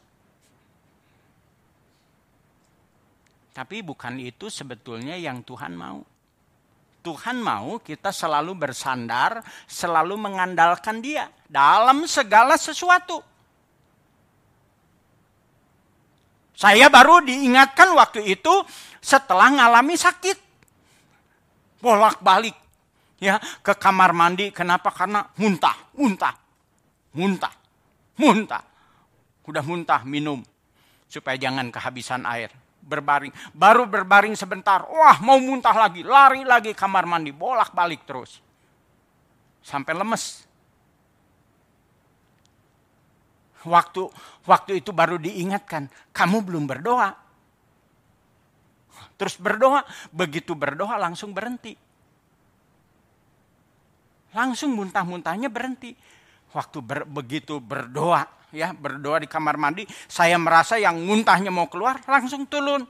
Tapi 3.51 3.83
bukan 3.83 4.19
itu 4.19 4.47
sebetulnya 4.51 5.19
yang 5.19 5.43
Tuhan 5.43 5.75
mau. 5.75 6.10
Tuhan 7.01 7.41
mau 7.41 7.81
kita 7.81 8.13
selalu 8.13 8.53
bersandar, 8.57 9.41
selalu 9.65 10.21
mengandalkan 10.21 11.01
Dia 11.01 11.29
dalam 11.49 12.05
segala 12.05 12.61
sesuatu. 12.61 13.25
Saya 16.53 16.93
baru 16.93 17.25
diingatkan 17.25 17.89
waktu 17.97 18.37
itu 18.37 18.53
setelah 19.01 19.49
mengalami 19.49 19.97
sakit. 19.97 20.37
Bolak-balik 21.81 22.53
ya 23.17 23.41
ke 23.65 23.73
kamar 23.73 24.13
mandi 24.13 24.53
kenapa? 24.53 24.93
Karena 24.93 25.25
muntah, 25.41 25.77
muntah. 25.97 26.37
muntah, 27.17 27.51
muntah. 28.21 28.63
Udah 29.49 29.65
muntah 29.65 30.05
minum 30.05 30.45
supaya 31.09 31.35
jangan 31.41 31.73
kehabisan 31.73 32.23
air. 32.29 32.53
Berbaring, 32.91 33.31
baru 33.55 33.87
berbaring 33.87 34.35
sebentar, 34.35 34.83
wah 34.91 35.23
mau 35.23 35.39
muntah 35.39 35.73
lagi, 35.79 36.03
lari 36.03 36.43
lagi 36.43 36.75
kamar 36.75 37.07
mandi, 37.07 37.31
bolak-balik 37.31 38.03
terus. 38.03 38.43
Sampai 39.63 39.95
lemes. 39.95 40.51
Waktu 43.63 44.11
waktu 44.49 44.83
itu 44.83 44.91
baru 44.91 45.23
diingatkan, 45.23 45.87
kamu 46.11 46.43
belum 46.43 46.65
berdoa. 46.67 47.15
Terus 49.15 49.37
berdoa, 49.39 49.87
begitu 50.11 50.57
berdoa 50.57 50.97
langsung 50.97 51.31
berhenti. 51.31 51.77
Langsung 54.33 54.73
muntah-muntahnya 54.75 55.53
berhenti. 55.53 55.93
Waktu 56.51 56.79
ber, 56.83 57.07
begitu 57.07 57.63
berdoa, 57.63 58.27
ya 58.51 58.75
berdoa 58.75 59.23
di 59.23 59.29
kamar 59.31 59.55
mandi, 59.55 59.87
saya 60.11 60.35
merasa 60.35 60.77
yang 60.77 60.99
muntahnya 60.99 61.55
mau 61.55 61.71
keluar, 61.71 62.03
langsung 62.05 62.47
turun. 62.51 62.83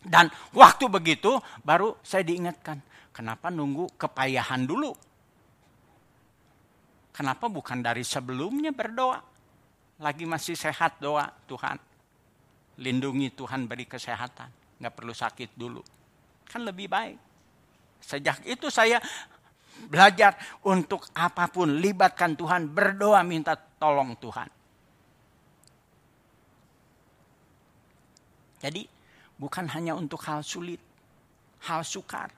Dan 0.00 0.30
waktu 0.54 0.86
begitu 0.86 1.36
baru 1.66 1.98
saya 2.00 2.22
diingatkan, 2.22 2.80
kenapa 3.12 3.50
nunggu 3.50 3.98
kepayahan 3.98 4.64
dulu? 4.64 4.94
Kenapa 7.16 7.48
bukan 7.48 7.80
dari 7.80 8.04
sebelumnya 8.04 8.76
berdoa? 8.76 9.18
Lagi 10.04 10.28
masih 10.28 10.52
sehat 10.52 11.00
doa 11.00 11.24
Tuhan. 11.48 11.80
Lindungi 12.76 13.32
Tuhan 13.32 13.64
beri 13.64 13.88
kesehatan 13.88 14.52
nggak 14.76 14.94
perlu 14.94 15.14
sakit 15.16 15.56
dulu. 15.56 15.80
Kan 16.44 16.68
lebih 16.68 16.92
baik. 16.92 17.18
Sejak 18.04 18.44
itu 18.44 18.68
saya 18.68 19.00
belajar 19.86 20.34
untuk 20.64 21.06
apa 21.14 21.46
pun 21.52 21.78
libatkan 21.78 22.34
Tuhan, 22.34 22.72
berdoa 22.72 23.20
minta 23.22 23.54
tolong 23.54 24.16
Tuhan. 24.18 24.48
Jadi 28.60 28.82
bukan 29.36 29.68
hanya 29.76 29.94
untuk 29.94 30.24
hal 30.26 30.40
sulit, 30.40 30.80
hal 31.68 31.84
sukar. 31.84 32.32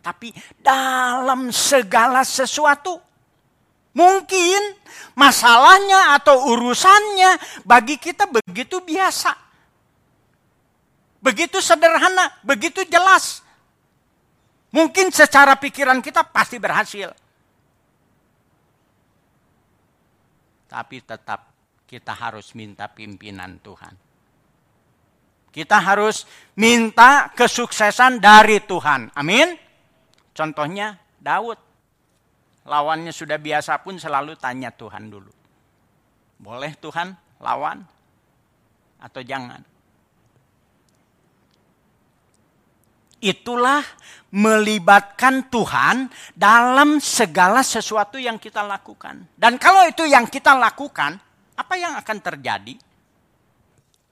Tapi 0.00 0.32
dalam 0.58 1.52
segala 1.52 2.24
sesuatu. 2.24 2.98
Mungkin 3.90 4.78
masalahnya 5.18 6.14
atau 6.14 6.54
urusannya 6.54 7.62
bagi 7.66 7.98
kita 7.98 8.30
begitu 8.30 8.78
biasa. 8.78 9.34
Begitu 11.20 11.58
sederhana, 11.60 12.32
begitu 12.46 12.86
jelas. 12.86 13.42
Mungkin 14.70 15.10
secara 15.10 15.58
pikiran 15.58 15.98
kita 15.98 16.22
pasti 16.30 16.62
berhasil. 16.62 17.10
Tapi 20.70 20.96
tetap 21.02 21.50
kita 21.90 22.14
harus 22.14 22.54
minta 22.54 22.86
pimpinan 22.86 23.58
Tuhan. 23.58 23.94
Kita 25.50 25.82
harus 25.82 26.22
minta 26.54 27.34
kesuksesan 27.34 28.22
dari 28.22 28.62
Tuhan. 28.62 29.10
Amin. 29.18 29.58
Contohnya 30.30 30.94
Daud. 31.18 31.58
Lawannya 32.70 33.10
sudah 33.10 33.34
biasa 33.42 33.82
pun 33.82 33.98
selalu 33.98 34.38
tanya 34.38 34.70
Tuhan 34.70 35.10
dulu. 35.10 35.32
Boleh 36.38 36.78
Tuhan 36.78 37.18
lawan 37.42 37.82
atau 39.02 39.20
jangan? 39.26 39.69
Itulah 43.20 43.84
melibatkan 44.32 45.46
Tuhan 45.52 46.08
dalam 46.34 46.98
segala 46.98 47.60
sesuatu 47.60 48.16
yang 48.16 48.40
kita 48.40 48.64
lakukan. 48.64 49.26
Dan 49.36 49.60
kalau 49.60 49.86
itu 49.86 50.06
yang 50.08 50.26
kita 50.26 50.56
lakukan, 50.56 51.18
apa 51.56 51.74
yang 51.76 51.94
akan 51.98 52.18
terjadi? 52.18 52.74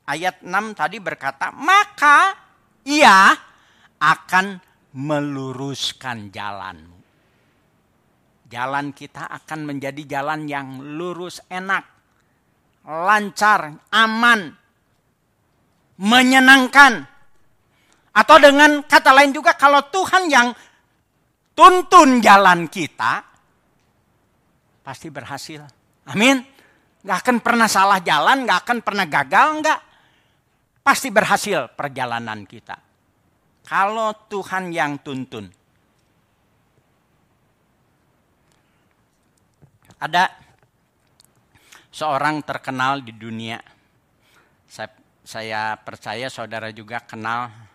Ayat 0.08 0.40
6 0.40 0.72
tadi 0.72 0.96
berkata, 1.00 1.52
maka 1.52 2.32
ia 2.84 3.36
akan 4.00 4.60
meluruskan 4.96 6.32
jalanmu. 6.32 6.96
Jalan 8.48 8.96
kita 8.96 9.28
akan 9.28 9.68
menjadi 9.68 10.18
jalan 10.18 10.48
yang 10.48 10.80
lurus, 10.80 11.44
enak, 11.52 11.84
lancar, 12.88 13.76
aman, 13.92 14.56
menyenangkan, 16.00 17.04
atau 18.18 18.37
dengan 18.42 18.83
kata 18.83 19.14
lain 19.14 19.31
juga 19.31 19.54
kalau 19.54 19.78
Tuhan 19.94 20.26
yang 20.26 20.50
tuntun 21.54 22.18
jalan 22.18 22.66
kita, 22.66 23.22
pasti 24.83 25.07
berhasil. 25.07 25.62
Amin. 26.11 26.42
Gak 27.07 27.18
akan 27.22 27.38
pernah 27.38 27.70
salah 27.70 28.02
jalan, 28.02 28.42
gak 28.42 28.66
akan 28.66 28.78
pernah 28.83 29.07
gagal, 29.07 29.62
enggak. 29.62 29.81
Pasti 30.83 31.14
berhasil 31.14 31.70
perjalanan 31.78 32.42
kita. 32.42 32.74
Kalau 33.62 34.11
Tuhan 34.26 34.74
yang 34.74 34.98
tuntun. 34.98 35.46
Ada 40.02 40.26
seorang 41.94 42.42
terkenal 42.42 42.98
di 42.98 43.14
dunia. 43.14 43.62
Saya, 44.66 44.90
saya 45.22 45.62
percaya 45.78 46.26
saudara 46.26 46.74
juga 46.74 46.98
kenal 46.98 47.68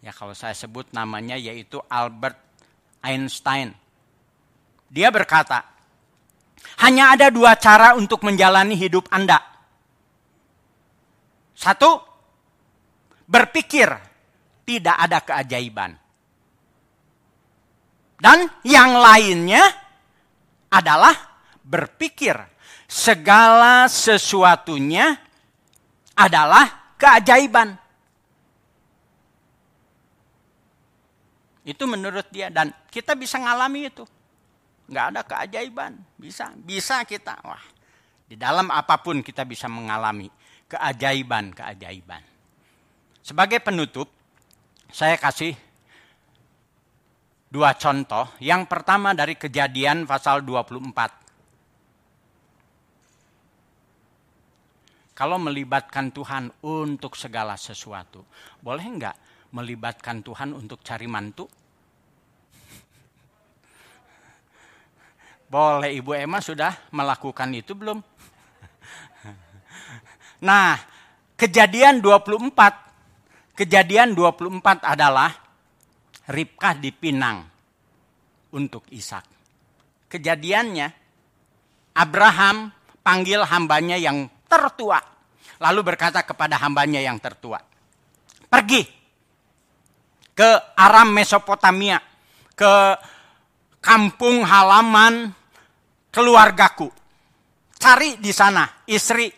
ya 0.00 0.12
kalau 0.12 0.32
saya 0.32 0.56
sebut 0.56 0.92
namanya 0.92 1.36
yaitu 1.36 1.80
Albert 1.88 2.36
Einstein. 3.00 3.72
Dia 4.90 5.08
berkata, 5.14 5.62
hanya 6.82 7.14
ada 7.14 7.30
dua 7.30 7.56
cara 7.56 7.94
untuk 7.94 8.26
menjalani 8.26 8.74
hidup 8.74 9.06
Anda. 9.08 9.38
Satu, 11.54 12.00
berpikir 13.28 13.88
tidak 14.66 14.96
ada 14.98 15.18
keajaiban. 15.22 15.92
Dan 18.20 18.44
yang 18.68 19.00
lainnya 19.00 19.64
adalah 20.68 21.16
berpikir 21.64 22.36
segala 22.84 23.88
sesuatunya 23.88 25.16
adalah 26.12 26.94
keajaiban. 27.00 27.79
Itu 31.64 31.84
menurut 31.84 32.28
dia 32.32 32.48
dan 32.48 32.72
kita 32.88 33.12
bisa 33.16 33.36
ngalami 33.36 33.92
itu. 33.92 34.04
Nggak 34.90 35.06
ada 35.14 35.20
keajaiban, 35.22 35.92
bisa, 36.16 36.50
bisa 36.56 37.04
kita. 37.04 37.38
Wah, 37.46 37.62
di 38.26 38.34
dalam 38.34 38.72
apa 38.72 38.98
pun 38.98 39.20
kita 39.20 39.46
bisa 39.46 39.70
mengalami 39.70 40.26
keajaiban-keajaiban. 40.66 42.22
Sebagai 43.20 43.60
penutup, 43.60 44.08
saya 44.90 45.14
kasih 45.20 45.54
dua 47.52 47.76
contoh. 47.76 48.30
Yang 48.40 48.62
pertama 48.66 49.12
dari 49.12 49.36
kejadian 49.36 50.08
pasal 50.08 50.42
24. 50.42 51.20
Kalau 55.14 55.36
melibatkan 55.36 56.08
Tuhan 56.08 56.48
untuk 56.64 57.12
segala 57.12 57.52
sesuatu, 57.60 58.24
boleh 58.64 58.86
enggak 58.88 59.29
melibatkan 59.50 60.22
Tuhan 60.22 60.54
untuk 60.54 60.82
cari 60.86 61.10
mantu? 61.10 61.46
Boleh 65.50 65.90
Ibu 65.98 66.14
Emma 66.14 66.38
sudah 66.38 66.90
melakukan 66.94 67.50
itu 67.50 67.74
belum? 67.74 67.98
Nah, 70.46 70.78
kejadian 71.34 71.98
24. 71.98 73.58
Kejadian 73.58 74.14
24 74.16 74.86
adalah 74.86 75.34
Ribkah 76.30 76.78
dipinang 76.78 77.42
untuk 78.54 78.86
Ishak. 78.94 79.26
Kejadiannya 80.06 80.88
Abraham 81.98 82.70
panggil 83.02 83.42
hambanya 83.42 83.98
yang 83.98 84.30
tertua. 84.46 85.02
Lalu 85.60 85.80
berkata 85.82 86.22
kepada 86.22 86.56
hambanya 86.62 87.02
yang 87.02 87.18
tertua. 87.18 87.58
Pergi 88.46 88.99
ke 90.40 90.50
Aram 90.72 91.12
Mesopotamia. 91.12 92.00
Ke 92.56 92.96
kampung 93.84 94.40
halaman 94.40 95.28
keluargaku. 96.08 96.88
Cari 97.76 98.16
di 98.16 98.32
sana 98.32 98.64
istri 98.88 99.28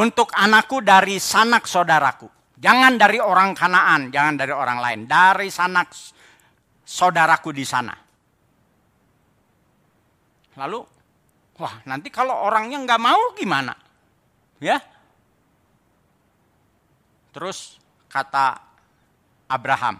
untuk 0.00 0.32
anakku 0.32 0.80
dari 0.80 1.20
sanak 1.20 1.68
saudaraku. 1.68 2.28
Jangan 2.56 2.96
dari 2.96 3.20
orang 3.20 3.52
Kanaan, 3.52 4.12
jangan 4.12 4.34
dari 4.36 4.52
orang 4.52 4.78
lain, 4.80 5.00
dari 5.08 5.48
sanak 5.48 5.92
saudaraku 6.84 7.52
di 7.56 7.64
sana. 7.64 7.92
Lalu, 10.60 10.80
wah 11.56 11.74
nanti 11.88 12.12
kalau 12.12 12.44
orangnya 12.44 12.84
nggak 12.84 13.00
mau 13.00 13.32
gimana? 13.32 13.72
Ya. 14.60 14.76
Terus 17.32 17.80
kata 18.12 18.69
Abraham, 19.50 19.98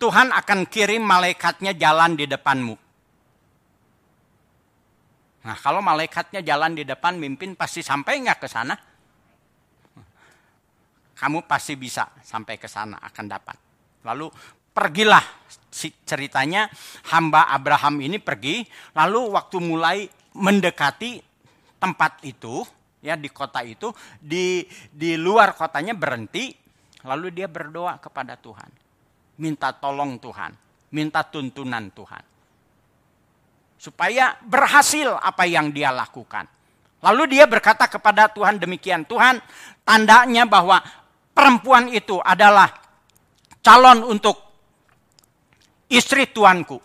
Tuhan 0.00 0.32
akan 0.32 0.64
kirim 0.64 1.04
malaikatnya 1.04 1.76
jalan 1.76 2.16
di 2.16 2.24
depanmu 2.24 2.86
Nah 5.46 5.54
kalau 5.54 5.78
malaikatnya 5.78 6.42
jalan 6.42 6.74
di 6.74 6.82
depan 6.82 7.14
mimpin 7.14 7.54
pasti 7.54 7.78
sampai 7.78 8.18
nggak 8.18 8.40
ke 8.42 8.48
sana? 8.50 8.74
Kamu 11.16 11.46
pasti 11.46 11.78
bisa 11.78 12.10
sampai 12.20 12.58
ke 12.58 12.66
sana 12.66 12.98
akan 12.98 13.24
dapat. 13.30 13.56
Lalu 14.02 14.26
pergilah 14.74 15.22
ceritanya 16.02 16.66
hamba 17.14 17.48
Abraham 17.48 18.02
ini 18.02 18.18
pergi 18.18 18.66
lalu 18.98 19.32
waktu 19.32 19.56
mulai 19.62 20.04
mendekati 20.36 21.22
tempat 21.78 22.26
itu 22.26 22.66
ya 23.00 23.14
di 23.14 23.30
kota 23.30 23.62
itu 23.62 23.88
di 24.18 24.66
di 24.90 25.14
luar 25.16 25.56
kotanya 25.56 25.94
berhenti 25.96 26.52
lalu 27.06 27.30
dia 27.30 27.46
berdoa 27.46 27.96
kepada 28.02 28.34
Tuhan 28.34 28.68
minta 29.38 29.70
tolong 29.70 30.18
Tuhan 30.18 30.52
minta 30.90 31.22
tuntunan 31.22 31.88
Tuhan 31.94 32.24
supaya 33.78 34.34
berhasil 34.42 35.14
apa 35.14 35.46
yang 35.46 35.70
dia 35.70 35.94
lakukan 35.94 36.50
lalu 37.00 37.38
dia 37.38 37.46
berkata 37.46 37.86
kepada 37.86 38.26
Tuhan 38.28 38.58
demikian 38.58 39.06
Tuhan 39.06 39.38
tandanya 39.86 40.44
bahwa 40.44 40.82
perempuan 41.36 41.92
itu 41.92 42.18
adalah 42.24 42.72
calon 43.60 44.06
untuk 44.06 44.46
istri 45.92 46.30
tuanku. 46.30 46.78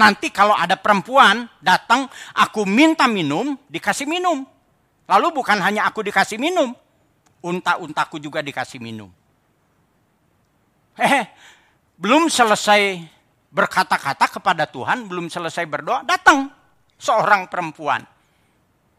Nanti 0.00 0.32
kalau 0.32 0.56
ada 0.56 0.80
perempuan 0.80 1.44
datang, 1.60 2.08
aku 2.32 2.64
minta 2.64 3.04
minum, 3.04 3.58
dikasih 3.68 4.08
minum. 4.08 4.48
Lalu 5.04 5.26
bukan 5.34 5.58
hanya 5.60 5.84
aku 5.84 6.00
dikasih 6.06 6.38
minum, 6.40 6.72
unta-untaku 7.42 8.16
juga 8.22 8.40
dikasih 8.40 8.80
minum. 8.80 9.10
Eh, 11.00 11.24
belum 11.96 12.28
selesai 12.28 13.00
berkata-kata 13.48 14.28
kepada 14.28 14.68
Tuhan, 14.68 15.08
belum 15.08 15.32
selesai 15.32 15.64
berdoa, 15.64 16.04
datang 16.04 16.52
seorang 17.00 17.48
perempuan. 17.48 18.04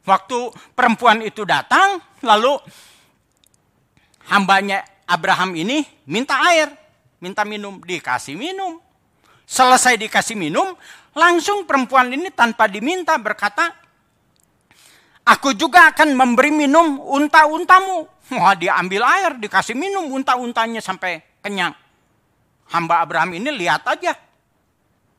Waktu 0.02 0.50
perempuan 0.74 1.22
itu 1.22 1.46
datang, 1.46 2.02
lalu 2.26 2.58
hambanya 4.34 4.82
Abraham 5.06 5.54
ini 5.54 5.86
minta 6.10 6.42
air, 6.50 6.74
minta 7.22 7.46
minum, 7.46 7.78
dikasih 7.86 8.34
minum. 8.34 8.82
Selesai 9.46 10.02
dikasih 10.02 10.34
minum, 10.34 10.74
langsung 11.14 11.70
perempuan 11.70 12.10
ini 12.10 12.34
tanpa 12.34 12.66
diminta 12.66 13.14
berkata, 13.22 13.78
Aku 15.22 15.54
juga 15.54 15.94
akan 15.94 16.18
memberi 16.18 16.50
minum 16.50 16.98
unta-untamu. 16.98 18.10
Wah 18.34 18.58
dia 18.58 18.74
ambil 18.82 19.06
air, 19.06 19.38
dikasih 19.38 19.78
minum 19.78 20.10
unta-untanya 20.10 20.82
sampai 20.82 21.22
kenyang. 21.46 21.78
Hamba 22.72 23.04
Abraham 23.04 23.36
ini 23.36 23.52
lihat 23.52 23.84
aja. 23.84 24.16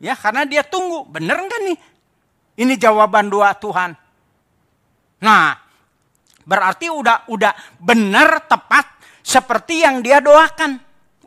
Ya 0.03 0.15
karena 0.19 0.43
dia 0.49 0.65
tunggu, 0.67 1.07
bener 1.07 1.37
enggak 1.39 1.61
nih? 1.63 1.79
Ini 2.59 2.75
jawaban 2.81 3.29
doa 3.29 3.55
Tuhan. 3.55 3.95
Nah, 5.23 5.55
berarti 6.43 6.91
udah 6.91 7.31
udah 7.31 7.53
benar 7.79 8.43
tepat 8.51 8.99
seperti 9.23 9.87
yang 9.87 10.03
dia 10.03 10.19
doakan. 10.19 10.81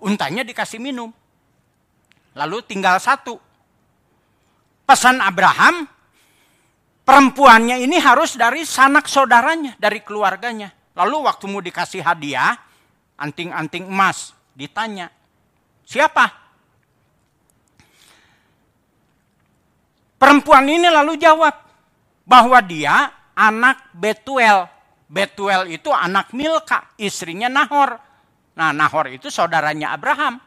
Untanya 0.04 0.44
dikasih 0.44 0.82
minum. 0.84 1.10
Lalu 2.36 2.58
tinggal 2.68 3.00
satu. 3.00 3.40
Pesan 4.86 5.18
Abraham, 5.24 5.88
perempuannya 7.08 7.82
ini 7.82 7.98
harus 7.98 8.38
dari 8.38 8.68
sanak 8.68 9.10
saudaranya, 9.10 9.74
dari 9.80 10.04
keluarganya. 10.04 10.70
Lalu 10.94 11.26
waktu 11.26 11.50
mau 11.50 11.64
dikasih 11.64 12.06
hadiah, 12.06 12.54
anting-anting 13.18 13.88
emas, 13.88 14.36
ditanya, 14.54 15.10
siapa? 15.86 16.26
Perempuan 20.18 20.66
ini 20.66 20.90
lalu 20.90 21.22
jawab 21.22 21.54
bahwa 22.26 22.60
dia 22.66 23.14
anak 23.38 23.94
Betuel. 23.94 24.66
Betuel 25.06 25.70
itu 25.70 25.94
anak 25.94 26.34
Milka, 26.34 26.98
istrinya 26.98 27.46
Nahor. 27.46 28.02
Nah, 28.58 28.74
Nahor 28.74 29.14
itu 29.14 29.30
saudaranya 29.30 29.94
Abraham. 29.94 30.42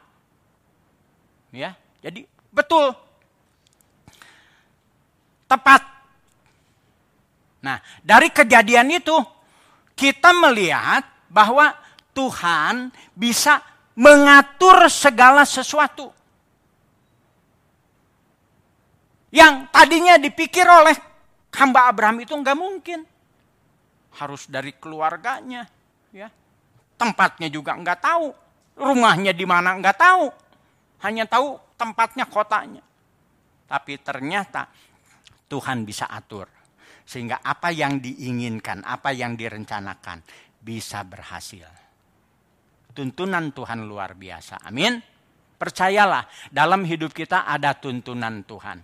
Ya, 1.55 1.79
jadi 2.03 2.27
betul. 2.51 2.90
Tepat. 5.46 5.81
Nah, 7.62 7.79
dari 8.03 8.29
kejadian 8.35 8.98
itu 8.98 9.14
kita 9.94 10.35
melihat 10.35 11.07
bahwa 11.31 11.72
Tuhan 12.12 12.90
bisa 13.14 13.62
mengatur 13.99 14.87
segala 14.87 15.43
sesuatu. 15.43 16.15
Yang 19.35 19.69
tadinya 19.75 20.15
dipikir 20.17 20.65
oleh 20.65 20.95
hamba 21.59 21.91
Abraham 21.91 22.23
itu 22.23 22.33
nggak 22.33 22.57
mungkin. 22.57 23.03
Harus 24.17 24.47
dari 24.49 24.73
keluarganya, 24.79 25.67
ya. 26.15 26.31
Tempatnya 26.99 27.51
juga 27.51 27.75
nggak 27.75 28.01
tahu, 28.01 28.27
rumahnya 28.79 29.35
di 29.35 29.47
mana 29.47 29.75
nggak 29.79 29.99
tahu 29.99 30.27
hanya 31.03 31.27
tahu 31.31 31.59
tempatnya 31.79 32.27
kotanya. 32.27 32.83
Tapi 33.69 34.01
ternyata 34.01 34.67
Tuhan 35.47 35.85
bisa 35.85 36.09
atur. 36.09 36.49
Sehingga 37.09 37.41
apa 37.41 37.73
yang 37.73 38.01
diinginkan, 38.03 38.85
apa 38.85 39.15
yang 39.17 39.37
direncanakan 39.39 40.21
bisa 40.61 41.05
berhasil. 41.05 41.88
Tuntunan 42.99 43.55
Tuhan 43.55 43.87
luar 43.87 44.19
biasa. 44.19 44.59
Amin. 44.67 44.99
Percayalah, 45.55 46.27
dalam 46.51 46.83
hidup 46.83 47.15
kita 47.15 47.47
ada 47.47 47.79
tuntunan 47.79 48.43
Tuhan. 48.43 48.83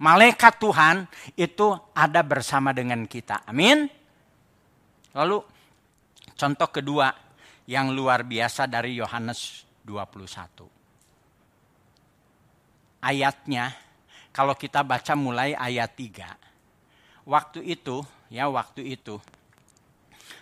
Malaikat 0.00 0.56
Tuhan 0.56 1.04
itu 1.36 1.76
ada 1.92 2.24
bersama 2.24 2.72
dengan 2.72 3.04
kita. 3.04 3.44
Amin. 3.44 3.84
Lalu 5.12 5.44
contoh 6.32 6.68
kedua 6.72 7.12
yang 7.68 7.92
luar 7.92 8.24
biasa 8.24 8.64
dari 8.64 8.96
Yohanes 8.96 9.68
21 9.84 10.80
ayatnya 13.04 13.72
kalau 14.30 14.54
kita 14.54 14.84
baca 14.86 15.16
mulai 15.18 15.56
ayat 15.56 15.90
3. 15.96 17.26
Waktu 17.26 17.60
itu, 17.66 18.00
ya 18.30 18.46
waktu 18.48 18.96
itu 18.96 19.18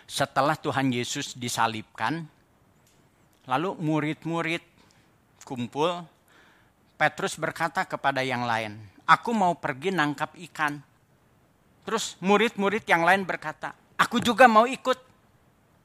setelah 0.05 0.57
Tuhan 0.57 0.93
Yesus 0.93 1.37
disalibkan, 1.37 2.25
lalu 3.49 3.73
murid-murid 3.81 4.61
kumpul, 5.41 6.05
Petrus 6.93 7.33
berkata 7.41 7.81
kepada 7.89 8.21
yang 8.21 8.45
lain, 8.45 8.77
"Aku 9.09 9.33
mau 9.33 9.57
pergi 9.57 9.89
nangkap 9.89 10.37
ikan." 10.37 10.77
Terus 11.81 12.13
murid-murid 12.21 12.85
yang 12.85 13.01
lain 13.01 13.25
berkata, 13.25 13.73
"Aku 13.97 14.21
juga 14.21 14.45
mau 14.45 14.69
ikut." 14.69 15.09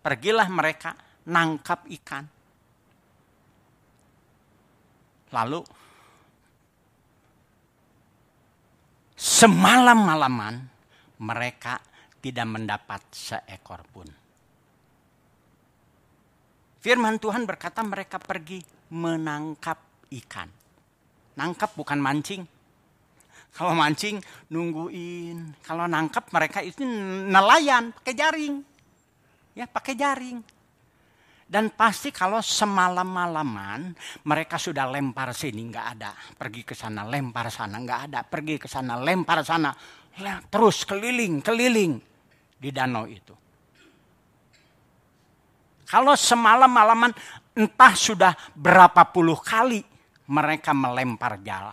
Pergilah 0.04 0.44
mereka 0.52 0.92
nangkap 1.24 1.88
ikan. 1.88 2.28
Lalu 5.32 5.64
Semalam-malaman 9.24 10.68
mereka 11.24 11.80
tidak 12.20 12.44
mendapat 12.44 13.00
seekor 13.08 13.80
pun. 13.88 14.23
Firman 16.84 17.16
Tuhan 17.16 17.48
berkata 17.48 17.80
mereka 17.80 18.20
pergi 18.20 18.60
menangkap 18.92 20.04
ikan. 20.20 20.52
Nangkap 21.40 21.72
bukan 21.80 21.96
mancing. 21.96 22.44
Kalau 23.56 23.72
mancing 23.72 24.20
nungguin. 24.52 25.64
Kalau 25.64 25.88
nangkap 25.88 26.28
mereka 26.28 26.60
itu 26.60 26.84
nelayan 26.84 27.88
pakai 27.96 28.12
jaring. 28.12 28.60
Ya 29.56 29.64
pakai 29.64 29.96
jaring. 29.96 30.44
Dan 31.48 31.72
pasti 31.72 32.12
kalau 32.12 32.44
semalam-malaman 32.44 33.96
mereka 34.28 34.60
sudah 34.60 34.84
lempar 34.84 35.32
sini 35.32 35.64
nggak 35.72 35.86
ada, 35.96 36.12
pergi 36.36 36.68
ke 36.68 36.76
sana 36.76 37.08
lempar 37.08 37.48
sana 37.48 37.80
nggak 37.80 38.00
ada, 38.12 38.20
pergi 38.28 38.60
ke 38.60 38.68
sana 38.68 38.96
lempar 38.96 39.40
sana, 39.44 39.72
terus 40.48 40.88
keliling 40.88 41.44
keliling 41.44 42.00
di 42.56 42.68
danau 42.72 43.04
itu. 43.04 43.43
Kalau 45.94 46.18
semalam-malaman 46.18 47.14
entah 47.54 47.94
sudah 47.94 48.34
berapa 48.50 49.14
puluh 49.14 49.38
kali 49.38 49.78
mereka 50.26 50.74
melempar 50.74 51.38
jala. 51.38 51.70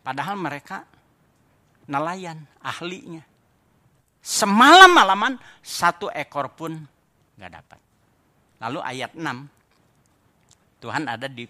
Padahal 0.00 0.40
mereka 0.40 0.80
nelayan 1.84 2.40
ahlinya. 2.64 3.20
Semalam-malaman 4.24 5.36
satu 5.60 6.08
ekor 6.08 6.56
pun 6.56 6.72
nggak 7.36 7.52
dapat. 7.52 7.80
Lalu 8.64 8.80
ayat 8.80 9.12
6, 9.12 10.80
Tuhan 10.80 11.04
ada 11.04 11.28
di 11.28 11.44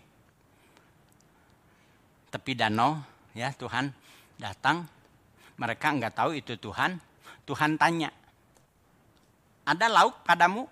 tepi 2.26 2.52
danau, 2.58 2.98
ya 3.38 3.54
Tuhan 3.54 3.94
datang, 4.34 4.82
mereka 5.62 5.94
nggak 5.94 6.14
tahu 6.18 6.34
itu 6.34 6.58
Tuhan, 6.58 6.98
Tuhan 7.46 7.78
tanya, 7.78 8.10
ada 9.66 9.86
lauk 9.90 10.22
padamu? 10.22 10.62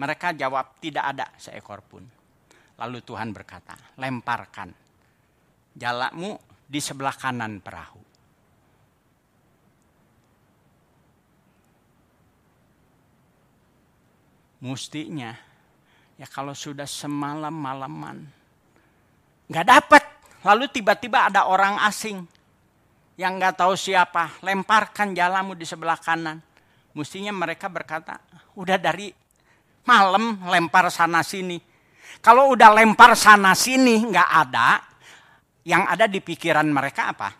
Mereka 0.00 0.32
jawab, 0.32 0.80
tidak 0.80 1.04
ada 1.12 1.28
seekor 1.36 1.84
pun. 1.84 2.00
Lalu 2.80 3.04
Tuhan 3.04 3.36
berkata, 3.36 3.76
lemparkan 4.00 4.72
jalakmu 5.76 6.40
di 6.64 6.80
sebelah 6.80 7.12
kanan 7.12 7.60
perahu. 7.60 8.00
Mustinya, 14.64 15.32
ya 16.16 16.28
kalau 16.28 16.56
sudah 16.56 16.88
semalam 16.88 17.52
malaman, 17.52 18.24
nggak 19.48 19.66
dapat. 19.68 20.04
Lalu 20.40 20.72
tiba-tiba 20.72 21.28
ada 21.28 21.44
orang 21.48 21.76
asing 21.84 22.24
yang 23.20 23.36
nggak 23.36 23.60
tahu 23.60 23.76
siapa, 23.76 24.40
lemparkan 24.40 25.12
jalamu 25.12 25.52
di 25.52 25.68
sebelah 25.68 26.00
kanan. 26.00 26.40
Mestinya 26.90 27.30
mereka 27.30 27.70
berkata, 27.70 28.18
udah 28.58 28.74
dari 28.74 29.14
malam 29.86 30.42
lempar 30.50 30.90
sana 30.90 31.22
sini. 31.22 31.58
Kalau 32.18 32.52
udah 32.52 32.74
lempar 32.74 33.14
sana 33.14 33.54
sini 33.54 34.10
nggak 34.10 34.30
ada, 34.30 34.82
yang 35.64 35.86
ada 35.86 36.10
di 36.10 36.18
pikiran 36.18 36.66
mereka 36.66 37.14
apa? 37.14 37.30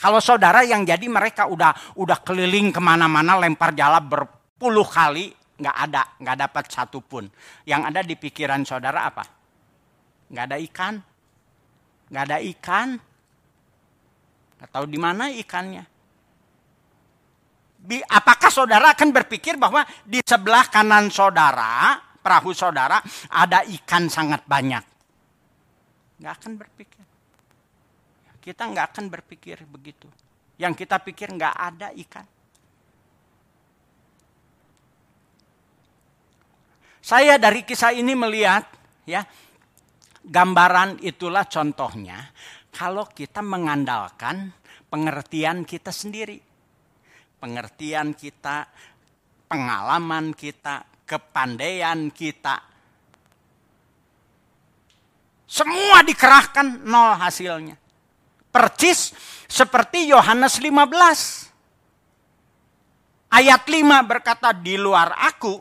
Kalau 0.00 0.18
saudara 0.18 0.66
yang 0.66 0.82
jadi 0.82 1.06
mereka 1.06 1.46
udah 1.46 1.94
udah 1.94 2.18
keliling 2.26 2.74
ke 2.74 2.80
mana-mana 2.82 3.38
lempar 3.38 3.70
jala 3.76 4.02
berpuluh 4.02 4.88
kali 4.88 5.30
nggak 5.62 5.76
ada 5.78 6.02
nggak 6.18 6.36
dapat 6.48 6.64
satu 6.72 6.98
pun. 7.04 7.28
Yang 7.68 7.82
ada 7.92 8.00
di 8.02 8.14
pikiran 8.18 8.66
saudara 8.66 9.06
apa? 9.06 9.22
Nggak 10.32 10.44
ada 10.48 10.56
ikan, 10.58 10.94
nggak 12.10 12.24
ada 12.24 12.38
ikan. 12.40 12.88
Tahu 14.62 14.86
di 14.86 14.98
mana 14.98 15.28
ikannya. 15.28 15.91
Apakah 18.06 18.46
saudara 18.46 18.94
akan 18.94 19.10
berpikir 19.10 19.58
bahwa 19.58 19.82
di 20.06 20.22
sebelah 20.22 20.70
kanan 20.70 21.10
saudara, 21.10 21.98
perahu 22.22 22.54
saudara, 22.54 23.02
ada 23.26 23.66
ikan 23.66 24.06
sangat 24.06 24.46
banyak? 24.46 24.84
Nggak 26.22 26.34
akan 26.38 26.52
berpikir. 26.54 27.04
Kita 28.38 28.62
nggak 28.70 28.86
akan 28.94 29.04
berpikir 29.10 29.58
begitu. 29.66 30.06
Yang 30.58 30.86
kita 30.86 31.02
pikir 31.02 31.34
nggak 31.34 31.56
ada 31.58 31.90
ikan. 32.06 32.26
Saya 37.02 37.34
dari 37.34 37.66
kisah 37.66 37.90
ini 37.90 38.14
melihat 38.14 38.62
ya 39.10 39.26
gambaran 40.22 41.02
itulah 41.02 41.50
contohnya 41.50 42.30
kalau 42.70 43.10
kita 43.10 43.42
mengandalkan 43.42 44.54
pengertian 44.86 45.66
kita 45.66 45.90
sendiri. 45.90 46.51
Pengertian 47.42 48.14
kita, 48.14 48.70
pengalaman 49.50 50.30
kita, 50.30 50.86
kepandaian 51.02 52.06
kita. 52.14 52.62
Semua 55.50 56.06
dikerahkan 56.06 56.86
nol 56.86 57.18
hasilnya. 57.18 57.74
Percis 58.54 59.10
seperti 59.50 60.06
Yohanes 60.06 60.62
15. 60.62 61.50
Ayat 63.32 63.66
5 63.66 64.06
berkata, 64.06 64.54
di 64.54 64.78
luar 64.78 65.18
aku, 65.18 65.58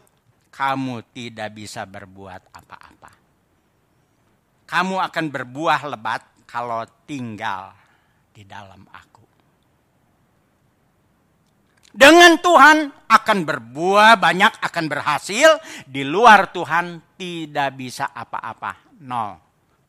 kamu 0.53 1.01
tidak 1.11 1.49
bisa 1.55 1.87
berbuat 1.89 2.53
apa-apa. 2.53 3.11
Kamu 4.69 5.01
akan 5.01 5.25
berbuah 5.27 5.89
lebat 5.89 6.23
kalau 6.47 6.85
tinggal 7.03 7.75
di 8.31 8.47
dalam 8.47 8.87
aku. 8.87 9.10
Dengan 11.91 12.39
Tuhan 12.39 12.87
akan 13.11 13.39
berbuah 13.43 14.15
banyak, 14.15 14.63
akan 14.63 14.85
berhasil. 14.87 15.59
Di 15.83 16.07
luar 16.07 16.55
Tuhan 16.55 17.15
tidak 17.19 17.75
bisa 17.75 18.15
apa-apa. 18.15 19.03
Nol. 19.03 19.35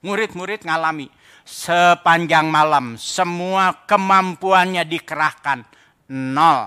Murid-murid 0.02 0.66
ngalami 0.66 1.06
sepanjang 1.46 2.50
malam. 2.50 2.98
Semua 2.98 3.86
kemampuannya 3.86 4.82
dikerahkan. 4.82 5.62
Nol. 6.10 6.60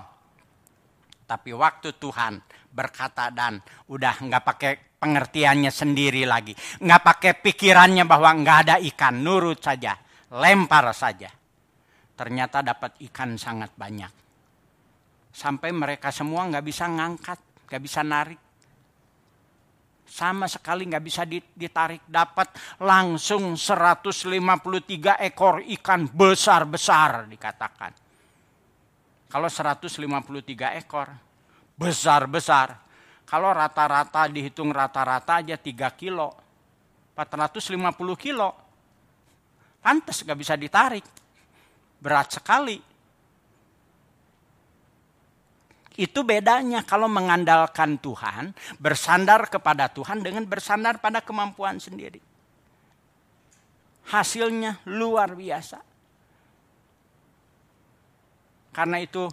Tapi 1.28 1.52
waktu 1.52 2.00
Tuhan 2.00 2.40
berkata 2.72 3.28
dan 3.28 3.60
udah 3.92 4.16
nggak 4.24 4.44
pakai 4.48 4.72
pengertiannya 4.96 5.68
sendiri 5.68 6.24
lagi. 6.24 6.56
Nggak 6.80 7.02
pakai 7.04 7.32
pikirannya 7.44 8.08
bahwa 8.08 8.32
nggak 8.40 8.58
ada 8.68 8.76
ikan. 8.88 9.20
Nurut 9.20 9.60
saja. 9.60 10.00
Lempar 10.32 10.88
saja. 10.96 11.28
Ternyata 12.16 12.64
dapat 12.64 13.04
ikan 13.12 13.36
sangat 13.36 13.76
banyak. 13.76 14.25
Sampai 15.36 15.76
mereka 15.76 16.16
semua 16.16 16.48
nggak 16.48 16.64
bisa 16.64 16.88
ngangkat. 16.88 17.40
nggak 17.66 17.82
bisa 17.82 18.06
narik 18.06 18.40
sama 20.06 20.46
sekali 20.46 20.86
nggak 20.86 21.04
bisa 21.04 21.26
ditarik 21.28 22.06
dapat 22.06 22.54
langsung 22.86 23.58
153 23.58 24.32
ekor 25.28 25.60
ikan 25.60 26.08
besar-besar 26.08 27.26
dikatakan. 27.28 27.92
Kalau 29.28 29.50
153 29.52 30.80
ekor 30.80 31.10
besar-besar. 31.76 32.80
Kalau 33.26 33.52
rata-rata 33.52 34.30
dihitung 34.32 34.72
rata-rata 34.72 35.44
aja 35.44 35.58
3 35.60 36.00
kilo. 36.00 36.32
450 37.18 38.16
kilo. 38.16 38.50
Pantas 39.82 40.24
nggak 40.24 40.40
bisa 40.40 40.56
ditarik. 40.56 41.04
Berat 42.00 42.40
sekali. 42.40 42.80
Itu 45.96 46.28
bedanya 46.28 46.84
kalau 46.84 47.08
mengandalkan 47.08 47.96
Tuhan, 48.04 48.52
bersandar 48.84 49.48
kepada 49.48 49.88
Tuhan 49.88 50.20
dengan 50.20 50.44
bersandar 50.44 51.00
pada 51.00 51.24
kemampuan 51.24 51.80
sendiri. 51.80 52.20
Hasilnya 54.12 54.84
luar 54.92 55.34
biasa. 55.34 55.80
Karena 58.76 59.00
itu 59.00 59.24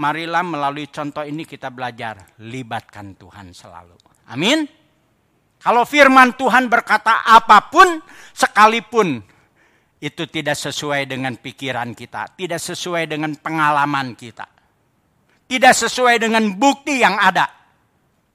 marilah 0.00 0.40
melalui 0.40 0.88
contoh 0.88 1.20
ini 1.20 1.44
kita 1.44 1.68
belajar 1.68 2.32
libatkan 2.40 3.12
Tuhan 3.20 3.52
selalu. 3.52 4.00
Amin. 4.32 4.64
Kalau 5.60 5.84
firman 5.84 6.32
Tuhan 6.32 6.72
berkata 6.72 7.28
apa 7.28 7.68
pun 7.68 8.00
sekalipun 8.32 9.20
itu 10.00 10.24
tidak 10.32 10.56
sesuai 10.56 11.04
dengan 11.04 11.36
pikiran 11.36 11.92
kita, 11.92 12.32
tidak 12.40 12.60
sesuai 12.60 13.04
dengan 13.04 13.36
pengalaman 13.36 14.16
kita 14.16 14.55
tidak 15.46 15.74
sesuai 15.74 16.18
dengan 16.22 16.54
bukti 16.58 16.98
yang 17.02 17.18
ada. 17.18 17.46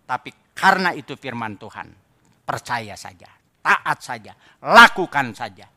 Tapi 0.08 0.56
karena 0.56 0.96
itu 0.96 1.16
firman 1.16 1.60
Tuhan, 1.60 1.88
percaya 2.44 2.96
saja, 2.96 3.30
taat 3.64 4.00
saja, 4.04 4.34
lakukan 4.64 5.36
saja. 5.36 5.68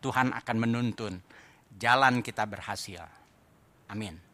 Tuhan 0.00 0.32
akan 0.32 0.56
menuntun 0.56 1.12
jalan 1.76 2.24
kita 2.24 2.48
berhasil. 2.48 3.04
Amin. 3.92 4.29